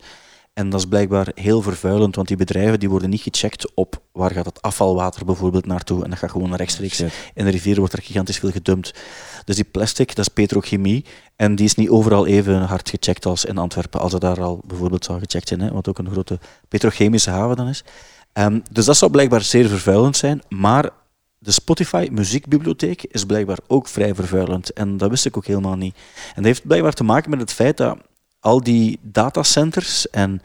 [0.57, 4.31] En dat is blijkbaar heel vervuilend, want die bedrijven die worden niet gecheckt op waar
[4.31, 6.03] gaat het afvalwater bijvoorbeeld naartoe.
[6.03, 6.99] En dat gaat gewoon rechtstreeks
[7.33, 8.93] in de rivier wordt er gigantisch veel gedumpt.
[9.45, 11.05] Dus die plastic, dat is petrochemie.
[11.35, 13.99] En die is niet overal even hard gecheckt als in Antwerpen.
[13.99, 17.55] Als het daar al bijvoorbeeld zou gecheckt zijn, hè, wat ook een grote petrochemische haven
[17.55, 17.83] dan is.
[18.33, 20.41] Ehm, dus dat zou blijkbaar zeer vervuilend zijn.
[20.49, 20.89] Maar
[21.39, 24.73] de Spotify muziekbibliotheek is blijkbaar ook vrij vervuilend.
[24.73, 25.95] En dat wist ik ook helemaal niet.
[26.27, 27.97] En dat heeft blijkbaar te maken met het feit dat
[28.47, 30.41] al die datacenters en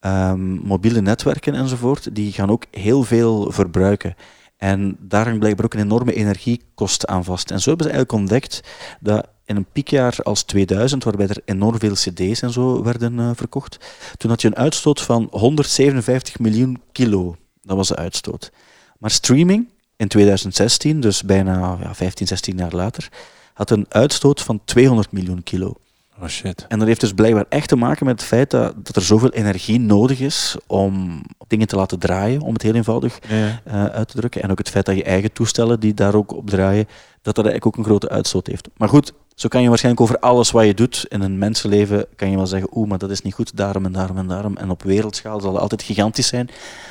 [0.00, 4.14] ehm, mobiele netwerken enzovoort, die gaan ook heel veel verbruiken.
[4.56, 7.50] En daar hangt blijkbaar ook een enorme energiekost aan vast.
[7.50, 8.60] En zo hebben ze eigenlijk ontdekt
[9.00, 13.30] dat in een piekjaar als 2000, waarbij er enorm veel cd's en zo werden eh,
[13.34, 13.78] verkocht,
[14.16, 17.36] toen had je een uitstoot van 157 miljoen kilo.
[17.62, 18.52] Dat was de uitstoot.
[18.98, 23.08] Maar streaming in 2016, dus bijna ja, 15, 16 jaar later,
[23.54, 25.76] had een uitstoot van 200 miljoen kilo.
[26.22, 26.64] Oh shit.
[26.68, 29.30] En dat heeft dus blijkbaar echt te maken met het feit dat, dat er zoveel
[29.30, 33.60] energie nodig is om dingen te laten draaien, om het heel eenvoudig Ja, ja.
[33.64, 34.42] eh, uit te drukken.
[34.42, 36.86] En ook het feit dat je eigen toestellen die daar ook op draaien,
[37.22, 38.68] dat dat eigenlijk ook een grote uitstoot heeft.
[38.76, 42.30] Maar goed, zo kan je waarschijnlijk over alles wat je doet in een mensenleven, kan
[42.30, 44.56] je wel zeggen, oeh, maar dat is niet goed, daarom en daarom en daarom.
[44.56, 46.48] En op wereldschaal zal het altijd gigantisch zijn.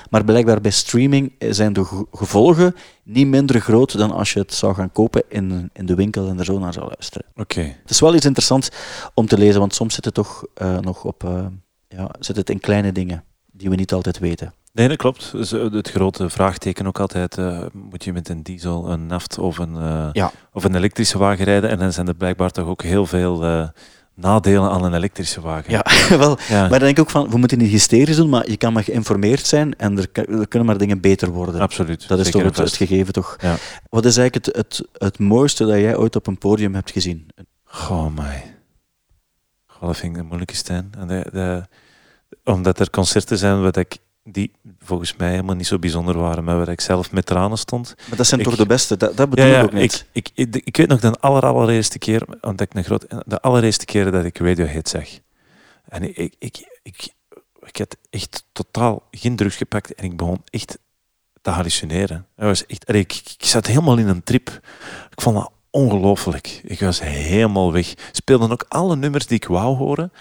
[0.10, 4.54] Maar blijkbaar bij streaming zijn de ge- gevolgen niet minder groot dan als je het
[4.54, 7.28] zou gaan kopen in, in de winkel en er zo naar zou luisteren.
[7.36, 7.62] Oké.
[7.62, 8.70] Het is wel iets interessants
[9.14, 11.46] om te lezen, want soms zit het toch eh, nog op, eh,
[11.88, 14.54] ja, zit het in kleine dingen die we niet altijd weten.
[14.74, 15.32] Nee, dat klopt.
[15.32, 19.38] Dus, eh, het grote vraagteken ook altijd, eh, moet je met een diesel, een naft
[19.38, 20.32] of een, eh, Ja.
[20.54, 21.70] of een elektrische wagen rijden?
[21.70, 23.70] En dan zijn er blijkbaar toch ook heel veel
[24.16, 25.72] nadelen aan een elektrische wagen.
[25.72, 25.86] Ja,
[26.18, 26.38] wel.
[26.48, 26.60] Ja.
[26.62, 28.84] Maar dan denk ik ook van, we moeten niet hysterisch doen, maar je kan maar
[28.84, 30.08] geïnformeerd zijn en er,
[30.40, 31.62] er kunnen maar dingen beter worden.
[31.62, 32.08] Absoluut.
[32.08, 33.36] Dat is Zeker toch het, gegeven, toch?
[33.42, 33.56] Ja.
[33.90, 37.28] Wat is eigenlijk het, het, het mooiste dat jij ooit op een podium hebt gezien?
[37.64, 38.56] Goh, mij.
[39.66, 40.92] Goh, dat vind ik een moeilijke Stijn.
[40.98, 41.64] En de, de,
[42.44, 46.58] omdat er concerten zijn wat ik, die volgens mij helemaal niet zo bijzonder waren, maar
[46.58, 47.94] waar ik zelf met tranen stond.
[48.08, 48.98] Maar dat zijn Ik- toch de beste?
[48.98, 50.06] Dat, dat bedoel ik ook niet.
[50.12, 53.42] ik, ik, ik, ik weet nog de aller, allereerste keer, want ik een groot, de
[53.42, 55.08] allereerste keer dat ik Radiohead zag.
[55.88, 57.10] En ik, ik, ik, ik,
[57.62, 60.78] ik had echt totaal geen drugs gepakt en ik begon echt
[61.42, 62.26] te hallucineren.
[62.36, 64.48] Dat was echt, ik, ik zat helemaal in een trip.
[65.12, 66.62] Ik vond dat ongelooflijk.
[66.64, 67.94] Ik was helemaal weg.
[68.12, 70.12] Speelden ook alle nummers die ik wou horen.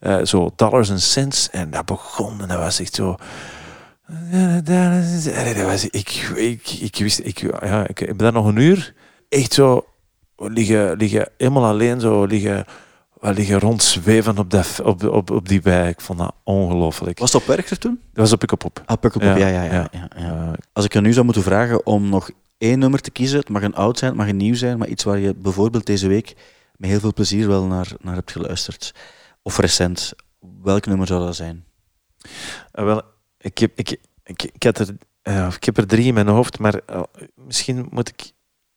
[0.00, 1.50] Eh, zo Dollars and Cents.
[1.50, 3.16] En dat begon en dat was echt zo...
[4.64, 7.18] Dat was, ik, ik, ik wist...
[7.18, 8.94] Ik, ja, ik heb daar nog een uur
[9.28, 9.84] echt zo
[10.36, 12.64] liggen, liggen helemaal alleen zo liggen,
[13.20, 15.88] liggen rondzweven op, dat, op, op, op die bij.
[15.88, 17.18] Ik vond dat ongelooflijk.
[17.18, 18.00] Was het op Werchter toen?
[18.12, 18.82] Dat was op ik op op.
[18.86, 19.72] Ah, Pukkelpop, ja, Ja, ja, ja.
[19.72, 19.88] ja.
[19.92, 20.46] ja, ja.
[20.46, 23.48] Eh, Als ik je nu zou moeten vragen om nog één nummer te kiezen, het
[23.48, 26.08] mag een oud zijn, het mag een nieuw zijn, maar iets waar je bijvoorbeeld deze
[26.08, 26.34] week
[26.76, 28.94] met heel veel plezier wel naar, naar hebt geluisterd.
[29.50, 30.12] Of recent.
[30.62, 31.64] Welk nummer zou dat zijn?
[32.72, 33.02] Eh, wel,
[33.38, 34.88] ik, heb, ik, ik, ik, had er,
[35.54, 37.02] ik heb er drie in mijn hoofd, maar eh,
[37.34, 38.32] misschien moet ik,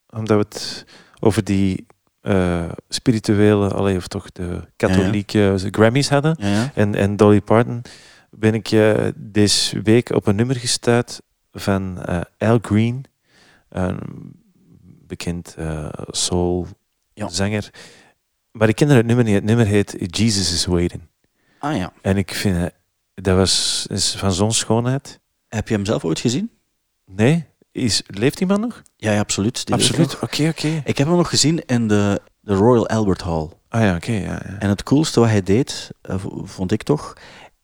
[0.08, 0.86] omdat we het
[1.20, 1.86] over die
[2.20, 7.82] eh, spirituele, allee, of toch de katholieke Grammys hadden, Ja, en, en Dolly Parton,
[8.30, 11.20] ben ik eh, deze week op een nummer gestuurd
[11.52, 12.04] van
[12.38, 13.04] Al Green,
[13.68, 13.98] een
[15.06, 15.56] bekend
[16.10, 16.66] soul
[17.14, 17.70] zanger.
[18.58, 19.34] Maar ik ken het nummer niet.
[19.34, 21.02] Het nummer heet Jesus is Waiting.
[21.58, 21.92] Ah ja.
[22.02, 22.74] En ik vind het,
[23.14, 25.20] dat was is van zo'n schoonheid.
[25.48, 26.50] Heb je hem zelf ooit gezien?
[27.06, 27.44] Nee?
[27.72, 28.82] Is, leeft die man nog?
[28.96, 29.66] Ja, ja absoluut.
[29.66, 30.20] Die Absoluut.
[30.20, 30.82] Oké, oké.
[30.84, 33.48] Ik heb hem nog gezien in de, de Royal Albert Hall.
[33.68, 34.12] Ah ja, oké.
[34.12, 34.56] ja, ja.
[34.58, 37.12] En het coolste wat hij deed, eh, vond ik toch,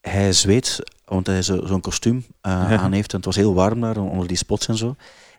[0.01, 3.81] hij zweet, want hij zo- zo'n kostuum eh, aan heeft en het was heel warm
[3.81, 4.87] daar, onder die spots en zo.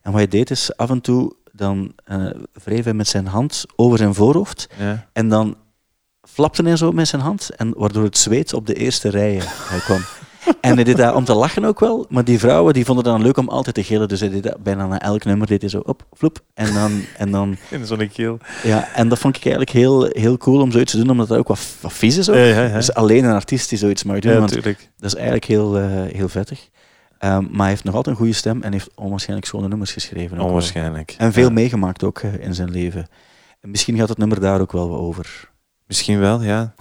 [0.02, 2.26] En wat hij deed is, af en toe, dan eh
[2.64, 5.08] wreef hij met zijn hand over zijn voorhoofd ja.
[5.14, 5.58] en dan
[6.32, 9.86] flapte hij zo met zijn hand, en waardoor het zweet op de eerste rijen eh,
[9.86, 10.02] kwam.
[10.62, 12.06] En hij deed dat om te lachen ook wel.
[12.10, 14.08] Maar die vrouwen die vonden het dan leuk om altijd te gillen.
[14.08, 16.40] Dus hij deed dat bijna na elk nummer deed hij zo op, vloep.
[16.54, 18.38] En dan, en dan In zo'n keel.
[18.64, 21.38] ja, en dat vond ik eigenlijk heel, heel cool om zoiets te doen, omdat dat
[21.38, 22.36] ook wat, wat vies is ook.
[22.36, 22.74] Ja, ja, ja.
[22.74, 26.30] Dus alleen een artiest die zoiets mag doen, want dat is eigenlijk heel, eh, heel
[26.30, 26.70] vettig.
[27.22, 30.40] Ehm, maar hij heeft nog altijd een goede stem en heeft onwaarschijnlijk schone nummers geschreven.
[30.40, 31.16] Onwaarschijnlijk.
[31.18, 31.54] En veel Ja.
[31.54, 33.08] meegemaakt ook eh, in zijn leven.
[33.60, 35.50] En misschien gaat het nummer daar ook wel over.
[35.88, 36.74] Misschien wel, ja.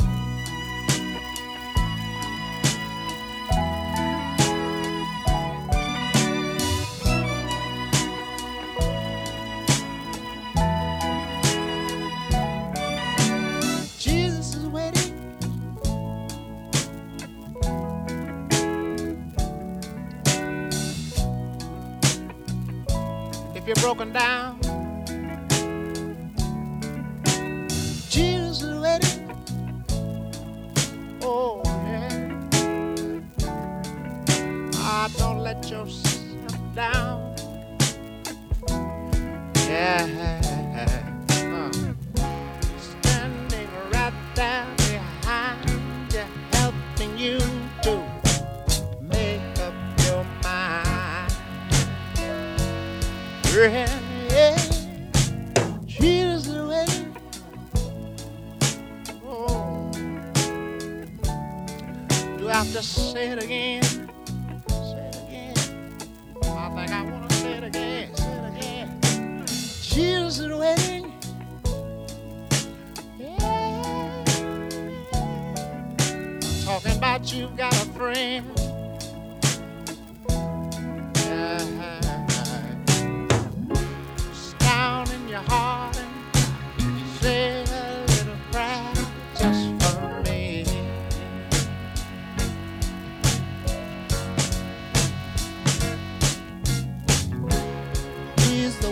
[23.71, 24.60] You're broken down,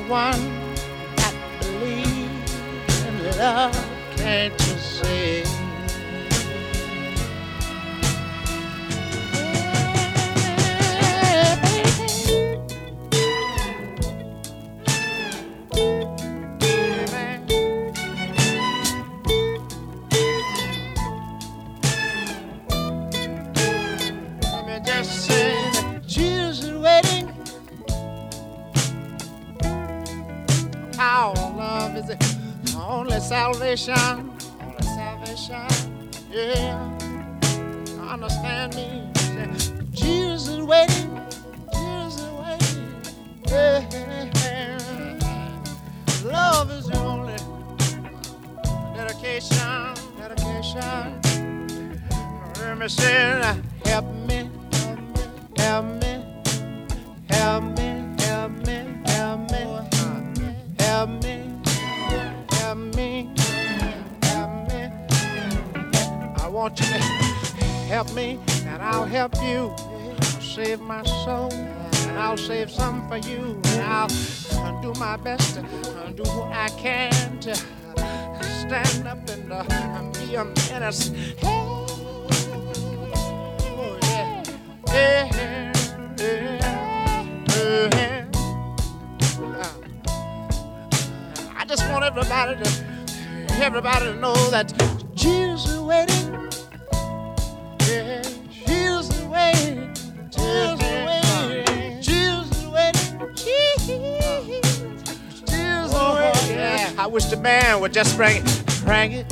[0.08, 0.40] one
[1.16, 3.76] that believes in love,
[4.16, 5.47] can't you see?
[93.68, 94.72] Everybody to know that
[95.14, 96.24] Jesus is waiting.
[97.86, 98.22] Yeah,
[98.66, 99.92] Jesus is waiting.
[100.30, 102.00] Jesus is waiting.
[102.00, 103.34] Jesus is waiting.
[103.34, 104.08] Jesus,
[105.44, 106.56] Jesus is waiting.
[106.56, 109.26] Yeah, I wish the band would just bring it, bring it.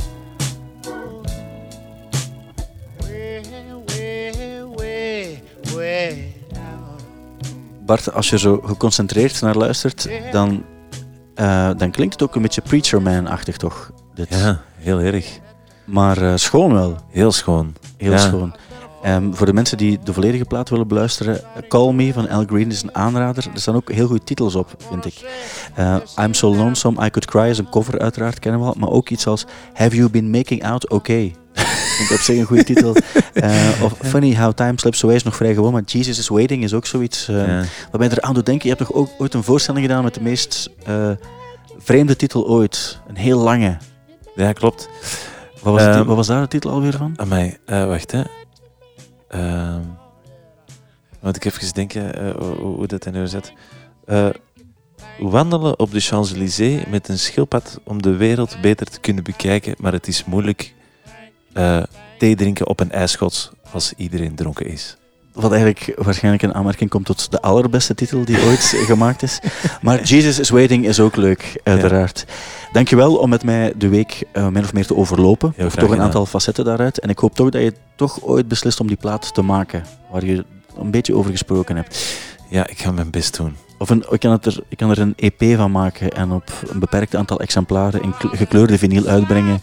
[7.87, 10.65] Bart, als je zo geconcentreerd naar luistert, dan,
[11.35, 13.93] eh, dan klinkt het ook een beetje Preacher Man-achtig, toch?
[14.17, 14.27] Dit.
[14.29, 15.39] Ja, heel erg.
[15.85, 16.97] Maar eh, schoon wel.
[17.11, 17.75] Heel schoon.
[17.97, 18.19] Heel Ja.
[18.19, 18.55] schoon.
[19.03, 22.71] Ehm, voor de mensen die de volledige plaat willen beluisteren, Call Me van Al Green
[22.71, 23.47] is een aanrader.
[23.55, 25.15] Er staan ook heel goede titels op, vind ik.
[25.75, 28.75] Eh, I'm So Lonesome, I Could Cry is een cover, uiteraard kennen we al.
[28.79, 31.35] Maar ook iets als Have You Been Making Out Okay?
[31.97, 32.97] vind ik op zich een goede titel.
[33.35, 36.63] Eh, of Funny How Time Slips Away is nog vrij gewoon, maar Jesus is Waiting
[36.63, 37.63] is ook zoiets Ja.
[37.91, 38.69] wat mij eraan doet denken.
[38.69, 40.71] Je hebt toch ook ooit een voorstelling gedaan met de meest
[41.79, 42.99] vreemde titel ooit.
[43.09, 43.77] Een heel lange.
[44.37, 44.89] Ja, klopt.
[45.63, 47.13] Wat was, Ehm, wat was daar de titel alweer van?
[47.17, 48.23] Amai, eh wacht hè.
[49.29, 49.83] Ehm
[51.27, 53.53] moet ik even denken eh, hoe, hoe dat in nu zit.
[54.05, 54.29] Eh,
[55.19, 59.93] wandelen op de Champs-Élysées met een schildpad om de wereld beter te kunnen bekijken, maar
[59.93, 60.75] het is moeilijk
[62.19, 64.97] thee drinken op een ijsschots als iedereen dronken is.
[65.37, 68.61] Wat eigenlijk waarschijnlijk een aanmerking komt tot de allerbeste titel die ooit
[68.91, 69.41] gemaakt is.
[69.81, 72.25] Maar Jesus is Waiting is ook leuk, uiteraard.
[72.73, 75.53] Dankjewel om met mij de week uh, min of meer te overlopen.
[75.57, 76.99] Heel of graag toch een aantal facetten daaruit.
[76.99, 80.25] En ik hoop toch dat je toch ooit beslist om die plaat te maken, waar
[80.25, 80.45] je
[80.79, 82.17] een beetje over gesproken hebt.
[82.49, 83.57] Ja, ik ga mijn best doen.
[83.79, 86.53] Of een, ik, kan het er, ik kan er een EP van maken en op
[86.69, 89.61] een beperkt aantal exemplaren in kle- gekleurde vinyl uitbrengen.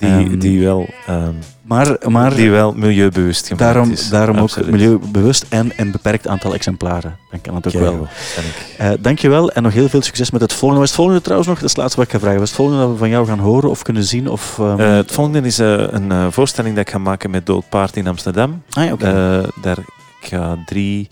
[0.00, 4.08] Die, Ehm, die, wel, ehm, Maar, maar die wel milieubewust gemaakt daarom, is.
[4.08, 7.16] daarom ook milieubewust en een beperkt aantal exemplaren.
[7.30, 8.06] Dan kan het ook wel.
[8.78, 10.74] Eh, dankjewel en nog heel veel succes met het volgende.
[10.74, 11.58] Wat is het volgende trouwens nog?
[11.58, 12.38] Dat is het laatste wat ik ga vragen.
[12.38, 14.28] Wat is het volgende dat we van jou gaan horen of kunnen zien?
[14.28, 17.68] Of, ehm, Eh, het volgende is eh, een voorstelling dat ik ga maken met Dood
[17.68, 18.62] Paard in Amsterdam.
[18.72, 18.96] ah, ja.
[18.98, 19.78] Eh, daar,
[20.20, 21.08] ik ga drie,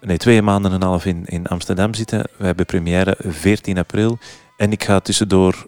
[0.00, 2.24] nee, twee maanden en een half in, in Amsterdam zitten.
[2.36, 4.18] We hebben première 14 april.
[4.56, 5.66] En ik ga tussendoor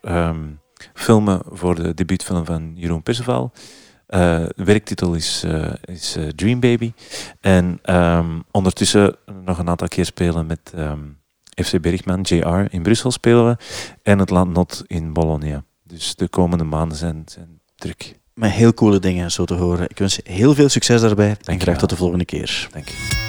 [1.02, 3.52] filmen voor de debuutfilm van Jeroen Perceval.
[4.06, 6.92] Eh, de werktitel is, eh, is eh, Dream Baby.
[7.40, 11.00] En ehm, ondertussen nog een aantal keer spelen met ehm,
[11.64, 12.64] FC Bergman, JR.
[12.70, 13.56] In Brussel spelen we.
[14.02, 15.64] En het Landnot in Bologna.
[15.82, 18.20] Dus de komende maanden zijn, zijn druk.
[18.34, 19.88] Met heel coole dingen zo te horen.
[19.88, 21.76] Ik wens je heel veel succes daarbij en je graag wel.
[21.76, 22.68] tot de volgende keer.
[22.72, 23.20] Dank je.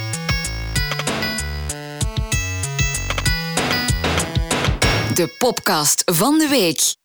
[5.14, 7.03] De podcast van de week.